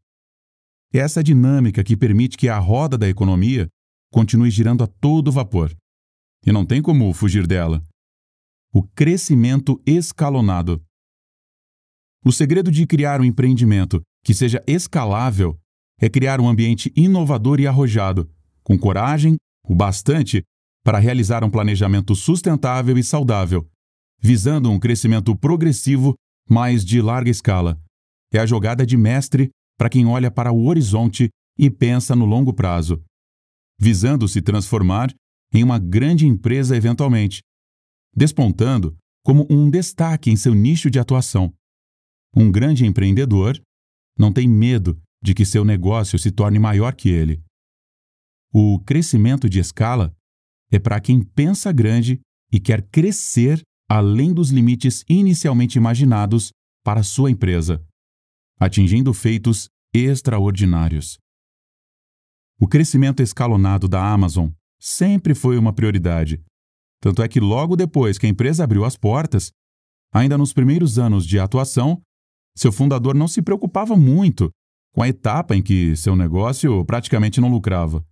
É 0.94 1.00
essa 1.00 1.24
dinâmica 1.24 1.84
que 1.84 1.98
permite 1.98 2.38
que 2.38 2.48
a 2.48 2.58
roda 2.58 2.98
da 2.98 3.08
economia 3.08 3.68
continue 4.12 4.50
girando 4.50 4.84
a 4.84 4.88
todo 4.88 5.32
vapor. 5.32 5.76
E 6.46 6.52
não 6.52 6.66
tem 6.66 6.82
como 6.82 7.12
fugir 7.14 7.46
dela. 7.46 7.84
O 8.74 8.84
crescimento 8.84 9.82
escalonado. 9.86 10.82
O 12.26 12.32
segredo 12.32 12.72
de 12.72 12.86
criar 12.86 13.22
um 13.22 13.26
empreendimento 13.26 14.02
que 14.24 14.34
seja 14.34 14.64
escalável 14.68 15.58
é 16.00 16.10
criar 16.10 16.40
um 16.40 16.48
ambiente 16.48 16.92
inovador 16.96 17.60
e 17.60 17.68
arrojado, 17.68 18.30
com 18.64 18.78
coragem 18.78 19.38
o 19.68 19.76
bastante 19.76 20.44
para 20.84 21.00
realizar 21.00 21.44
um 21.44 21.50
planejamento 21.50 22.16
sustentável 22.16 22.98
e 22.98 23.04
saudável, 23.04 23.68
visando 24.22 24.72
um 24.72 24.80
crescimento 24.80 25.36
progressivo, 25.36 26.16
mas 26.50 26.86
de 26.86 27.02
larga 27.02 27.30
escala. 27.30 27.78
É 28.34 28.40
a 28.40 28.46
jogada 28.46 28.86
de 28.86 28.96
mestre 28.96 29.50
para 29.78 29.90
quem 29.90 30.06
olha 30.06 30.32
para 30.32 30.52
o 30.52 30.66
horizonte 30.66 31.30
e 31.58 31.70
pensa 31.70 32.16
no 32.16 32.26
longo 32.26 32.54
prazo. 32.54 33.02
visando 33.80 34.28
se 34.28 34.42
transformar 34.42 35.14
em 35.54 35.64
uma 35.64 35.78
grande 35.78 36.26
empresa 36.26 36.76
eventualmente, 36.76 37.42
despontando 38.12 38.98
como 39.24 39.46
um 39.52 39.70
destaque 39.70 40.32
em 40.32 40.36
seu 40.36 40.56
nicho 40.56 40.90
de 40.90 40.98
atuação. 40.98 41.54
Um 42.36 42.52
grande 42.52 42.86
empreendedor 42.88 43.62
não 44.18 44.34
tem 44.34 44.48
medo 44.48 45.00
de 45.22 45.36
que 45.36 45.46
seu 45.46 45.64
negócio 45.64 46.18
se 46.18 46.32
torne 46.32 46.58
maior 46.58 46.96
que 46.96 47.10
ele. 47.10 47.40
O 48.52 48.80
crescimento 48.80 49.48
de 49.48 49.60
escala 49.60 50.12
é 50.72 50.80
para 50.80 51.00
quem 51.00 51.22
pensa 51.22 51.72
grande 51.72 52.20
e 52.52 52.60
quer 52.60 52.82
crescer 52.90 53.62
além 53.88 54.34
dos 54.34 54.50
limites 54.50 55.04
inicialmente 55.08 55.78
imaginados 55.78 56.52
para 56.84 57.04
sua 57.04 57.30
empresa, 57.30 57.86
atingindo 58.60 59.14
feitos 59.14 59.70
extraordinários. 59.94 61.18
O 62.60 62.68
crescimento 62.68 63.22
escalonado 63.22 63.88
da 63.88 64.04
Amazon 64.04 64.50
sempre 64.80 65.36
foi 65.36 65.58
uma 65.58 65.74
prioridade. 65.74 66.42
Tanto 67.00 67.22
é 67.22 67.28
que 67.28 67.40
logo 67.40 67.76
depois 67.76 68.18
que 68.18 68.26
a 68.26 68.30
empresa 68.30 68.64
abriu 68.64 68.84
as 68.84 68.98
portas, 68.98 69.52
ainda 70.12 70.38
nos 70.38 70.54
primeiros 70.54 70.98
anos 70.98 71.26
de 71.26 71.40
atuação, 71.40 72.02
seu 72.56 72.72
fundador 72.72 73.14
não 73.14 73.28
se 73.28 73.42
preocupava 73.42 73.96
muito 73.96 74.50
com 74.94 75.04
a 75.04 75.08
etapa 75.08 75.56
em 75.56 75.62
que 75.62 75.96
seu 75.96 76.16
negócio 76.16 76.84
praticamente 76.86 77.40
não 77.40 77.50
lucrava. 77.50 78.04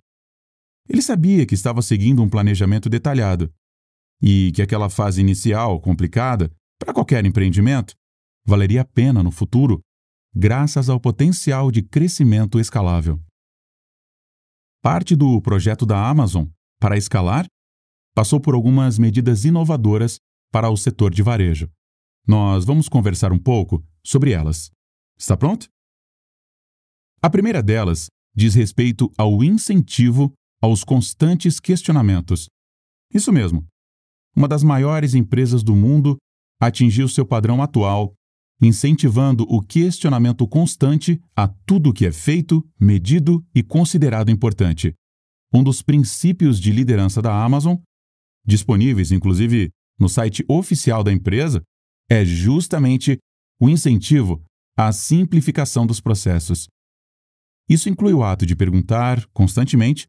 Ele 0.88 1.02
sabia 1.02 1.46
que 1.46 1.56
estava 1.56 1.82
seguindo 1.82 2.22
um 2.22 2.30
planejamento 2.30 2.88
detalhado 2.88 3.52
e 4.22 4.52
que 4.54 4.62
aquela 4.62 4.88
fase 4.89 5.20
inicial 5.20 5.80
complicada 5.82 6.52
para 6.80 6.93
qualquer 6.93 7.26
empreendimento 7.26 7.96
valeria 8.46 8.82
a 8.82 8.86
pena 8.86 9.24
no 9.24 9.32
futuro, 9.32 9.82
graças 10.36 10.89
ao 10.89 10.99
potencial 10.99 11.71
de 11.71 11.81
crescimento 11.81 12.59
escalável. 12.59 13.23
Parte 14.81 15.15
do 15.15 15.41
projeto 15.41 15.86
da 15.86 16.09
Amazon 16.09 16.47
para 16.79 16.97
escalar 16.97 17.47
passou 18.13 18.39
por 18.41 18.53
algumas 18.53 18.99
medidas 18.99 19.45
inovadoras 19.45 20.19
para 20.51 20.69
o 20.69 20.75
setor 20.75 21.13
de 21.13 21.23
varejo. 21.23 21.69
Nós 22.27 22.65
vamos 22.65 22.89
conversar 22.89 23.31
um 23.31 23.39
pouco 23.39 23.83
sobre 24.05 24.31
elas. 24.31 24.71
Está 25.17 25.38
pronto? 25.38 25.67
A 27.21 27.29
primeira 27.29 27.63
delas 27.63 28.07
diz 28.36 28.53
respeito 28.55 29.09
ao 29.17 29.43
incentivo 29.43 30.33
aos 30.61 30.83
constantes 30.83 31.59
questionamentos. 31.59 32.47
Isso 33.13 33.31
mesmo. 33.31 33.65
Uma 34.36 34.47
das 34.47 34.63
maiores 34.63 35.13
empresas 35.13 35.63
do 35.63 35.75
mundo 35.75 36.17
atingiu 36.59 37.07
seu 37.07 37.25
padrão 37.25 37.61
atual, 37.63 38.13
incentivando 38.62 39.45
o 39.49 39.62
questionamento 39.62 40.47
constante 40.47 41.22
a 41.36 41.47
tudo 41.47 41.93
que 41.93 42.06
é 42.06 42.12
feito, 42.12 42.66
medido 42.80 43.45
e 43.53 43.62
considerado 43.62 44.32
importante. 44.32 44.93
Um 45.53 45.64
dos 45.64 45.82
princípios 45.82 46.60
de 46.60 46.72
liderança 46.72 47.22
da 47.22 47.43
Amazon, 47.43 47.78
disponíveis 48.45 49.12
inclusive 49.12 49.70
no 49.99 50.10
site 50.10 50.43
oficial 50.47 51.03
da 51.03 51.12
empresa, 51.12 51.62
é 52.10 52.24
justamente 52.24 53.18
o 53.60 53.70
incentivo 53.70 54.43
à 54.78 54.91
simplificação 54.91 55.86
dos 55.86 55.99
processos. 55.99 56.68
Isso 57.70 57.89
inclui 57.89 58.14
o 58.14 58.24
ato 58.24 58.45
de 58.45 58.56
perguntar 58.56 59.26
constantemente 59.28 60.06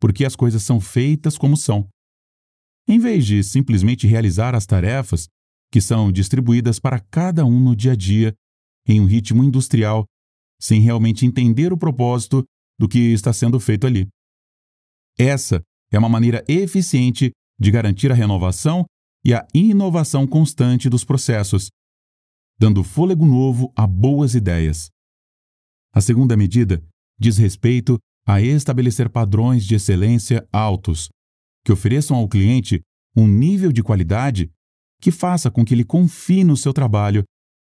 por 0.00 0.12
que 0.12 0.24
as 0.24 0.34
coisas 0.34 0.62
são 0.62 0.80
feitas 0.80 1.38
como 1.38 1.56
são. 1.56 1.88
Em 2.88 2.98
vez 2.98 3.26
de 3.26 3.42
simplesmente 3.42 4.06
realizar 4.06 4.54
as 4.54 4.66
tarefas 4.66 5.28
que 5.70 5.80
são 5.80 6.12
distribuídas 6.12 6.78
para 6.78 7.00
cada 7.00 7.44
um 7.44 7.60
no 7.60 7.74
dia 7.74 7.92
a 7.92 7.96
dia, 7.96 8.34
em 8.86 9.00
um 9.00 9.06
ritmo 9.06 9.42
industrial, 9.42 10.04
sem 10.60 10.80
realmente 10.80 11.26
entender 11.26 11.72
o 11.72 11.78
propósito 11.78 12.44
do 12.78 12.88
que 12.88 12.98
está 13.12 13.32
sendo 13.32 13.58
feito 13.58 13.86
ali. 13.86 14.06
Essa 15.18 15.62
é 15.90 15.98
uma 15.98 16.08
maneira 16.08 16.44
eficiente 16.48 17.32
de 17.58 17.70
garantir 17.70 18.12
a 18.12 18.14
renovação 18.14 18.84
e 19.24 19.34
a 19.34 19.46
inovação 19.54 20.26
constante 20.26 20.88
dos 20.88 21.04
processos, 21.04 21.68
dando 22.58 22.84
fôlego 22.84 23.26
novo 23.26 23.72
a 23.74 23.86
boas 23.86 24.34
ideias. 24.34 24.88
A 25.92 26.00
segunda 26.00 26.36
medida 26.36 26.82
diz 27.18 27.38
respeito 27.38 27.98
a 28.26 28.40
estabelecer 28.40 29.08
padrões 29.08 29.64
de 29.64 29.74
excelência 29.74 30.46
altos, 30.52 31.08
que 31.64 31.72
ofereçam 31.72 32.16
ao 32.16 32.28
cliente 32.28 32.82
um 33.16 33.26
nível 33.26 33.72
de 33.72 33.82
qualidade 33.82 34.50
que 35.06 35.12
faça 35.12 35.52
com 35.52 35.64
que 35.64 35.72
ele 35.72 35.84
confie 35.84 36.42
no 36.42 36.56
seu 36.56 36.72
trabalho 36.72 37.22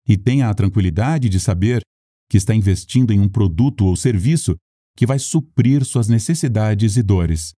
e 0.09 0.17
tenha 0.17 0.49
a 0.49 0.55
tranquilidade 0.55 1.29
de 1.29 1.41
saber 1.41 1.83
que 2.31 2.37
está 2.37 2.55
investindo 2.55 3.13
em 3.13 3.19
um 3.19 3.29
produto 3.29 3.87
ou 3.87 3.97
serviço 3.97 4.55
que 4.97 5.05
vai 5.05 5.19
suprir 5.19 5.85
suas 5.85 6.07
necessidades 6.07 6.97
e 6.97 7.03
dores. 7.03 7.53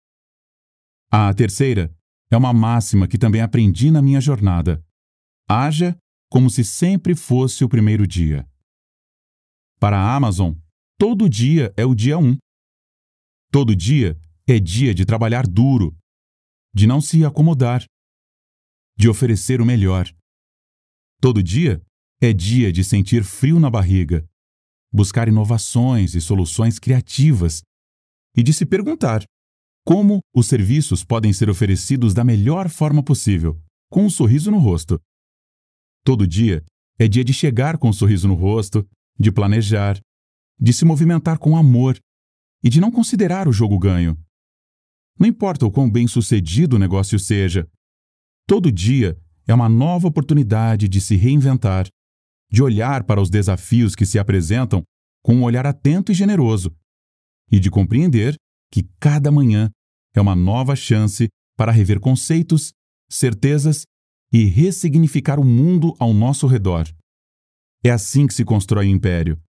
A 1.12 1.34
terceira 1.34 1.94
é 2.32 2.38
uma 2.38 2.54
máxima 2.54 3.06
que 3.06 3.18
também 3.18 3.42
aprendi 3.42 3.92
na 3.92 4.02
minha 4.02 4.22
jornada: 4.22 4.82
haja 5.46 5.94
como 6.32 6.50
se 6.50 6.64
sempre 6.64 7.14
fosse 7.14 7.66
o 7.66 7.68
primeiro 7.68 8.08
dia. 8.08 8.48
Para 9.78 9.98
a 9.98 10.16
Amazon, 10.16 10.54
todo 10.98 11.28
dia 11.28 11.74
é 11.76 11.84
o 11.84 11.94
dia 11.94 12.18
1. 12.18 12.38
Todo 13.52 13.76
dia 13.76 14.18
é 14.48 14.58
dia 14.58 14.96
de 14.96 15.04
trabalhar 15.04 15.46
duro, 15.46 15.94
de 16.74 16.88
não 16.88 17.02
se 17.02 17.26
acomodar, 17.26 17.86
de 18.98 19.10
oferecer 19.10 19.62
o 19.62 19.66
melhor. 19.66 20.10
Todo 21.22 21.44
dia 21.44 21.82
é 22.22 22.32
dia 22.32 22.72
de 22.72 22.84
sentir 22.84 23.24
frio 23.24 23.60
na 23.60 23.70
barriga, 23.70 24.28
buscar 24.92 25.28
inovações 25.28 26.16
e 26.16 26.22
soluções 26.22 26.80
criativas 26.80 27.62
e 28.36 28.42
de 28.42 28.54
se 28.54 28.66
perguntar 28.66 29.24
como 29.86 30.20
os 30.34 30.48
serviços 30.48 31.04
podem 31.04 31.32
ser 31.32 31.50
oferecidos 31.50 32.14
da 32.14 32.24
melhor 32.24 32.70
forma 32.70 33.04
possível, 33.04 33.62
com 33.90 34.06
um 34.06 34.10
sorriso 34.10 34.50
no 34.50 34.58
rosto. 34.58 35.00
Todo 36.04 36.28
dia 36.28 36.64
é 36.98 37.08
dia 37.08 37.24
de 37.24 37.34
chegar 37.34 37.78
com 37.78 37.90
um 37.90 37.94
sorriso 37.94 38.28
no 38.28 38.34
rosto, 38.34 38.88
de 39.20 39.32
planejar, 39.32 40.00
de 40.60 40.74
se 40.74 40.86
movimentar 40.86 41.38
com 41.38 41.56
amor 41.56 41.98
e 42.64 42.70
de 42.70 42.82
não 42.82 42.92
considerar 42.92 43.48
o 43.48 43.54
jogo 43.54 43.78
ganho. 43.78 44.18
Não 45.20 45.28
importa 45.28 45.66
o 45.66 45.72
quão 45.72 45.90
bem 45.90 46.08
sucedido 46.08 46.76
o 46.76 46.80
negócio 46.80 47.20
seja, 47.20 47.70
todo 48.48 48.72
dia 48.72 49.18
é 49.48 49.54
uma 49.54 49.70
nova 49.70 50.08
oportunidade 50.08 50.88
de 50.88 51.00
se 51.00 51.16
reinventar, 51.16 51.88
de 52.52 52.64
olhar 52.64 53.04
para 53.04 53.22
os 53.22 53.30
desafios 53.30 53.96
que 53.96 54.06
se 54.06 54.18
apresentam 54.18 54.84
com 55.24 55.36
um 55.36 55.44
olhar 55.44 55.66
atento 55.66 56.12
e 56.12 56.16
generoso, 56.16 56.76
e 57.52 57.60
de 57.60 57.70
compreender 57.70 58.36
que 58.72 58.88
cada 59.00 59.32
manhã 59.32 59.72
é 60.14 60.22
uma 60.22 60.36
nova 60.36 60.76
chance 60.76 61.28
para 61.58 61.72
rever 61.72 62.00
conceitos, 62.00 62.72
certezas 63.10 63.84
e 64.32 64.46
ressignificar 64.46 65.40
o 65.40 65.44
mundo 65.44 65.96
ao 66.00 66.14
nosso 66.14 66.48
redor. 66.48 66.88
É 67.84 67.90
assim 67.90 68.28
que 68.28 68.34
se 68.34 68.44
constrói 68.44 68.88
o 68.88 68.90
um 68.90 68.92
império, 68.92 69.40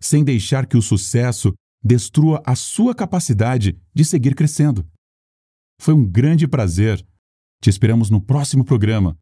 sem 0.00 0.22
deixar 0.22 0.66
que 0.66 0.76
o 0.76 0.82
sucesso 0.82 1.52
destrua 1.82 2.42
a 2.44 2.54
sua 2.54 2.94
capacidade 2.94 3.78
de 3.94 4.04
seguir 4.04 4.34
crescendo. 4.34 4.86
Foi 5.80 5.94
um 5.94 6.04
grande 6.04 6.46
prazer. 6.46 7.04
Te 7.62 7.68
esperamos 7.68 8.08
no 8.08 8.22
próximo 8.22 8.64
programa 8.64 9.18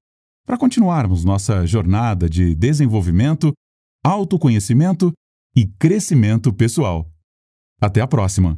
para 0.46 0.56
continuarmos 0.56 1.24
nossa 1.24 1.66
jornada 1.66 2.28
de 2.28 2.54
desenvolvimento, 2.54 3.52
autoconhecimento 4.04 5.12
e 5.56 5.66
crescimento 5.66 6.52
pessoal. 6.52 7.10
Até 7.80 8.00
a 8.00 8.06
próxima! 8.06 8.56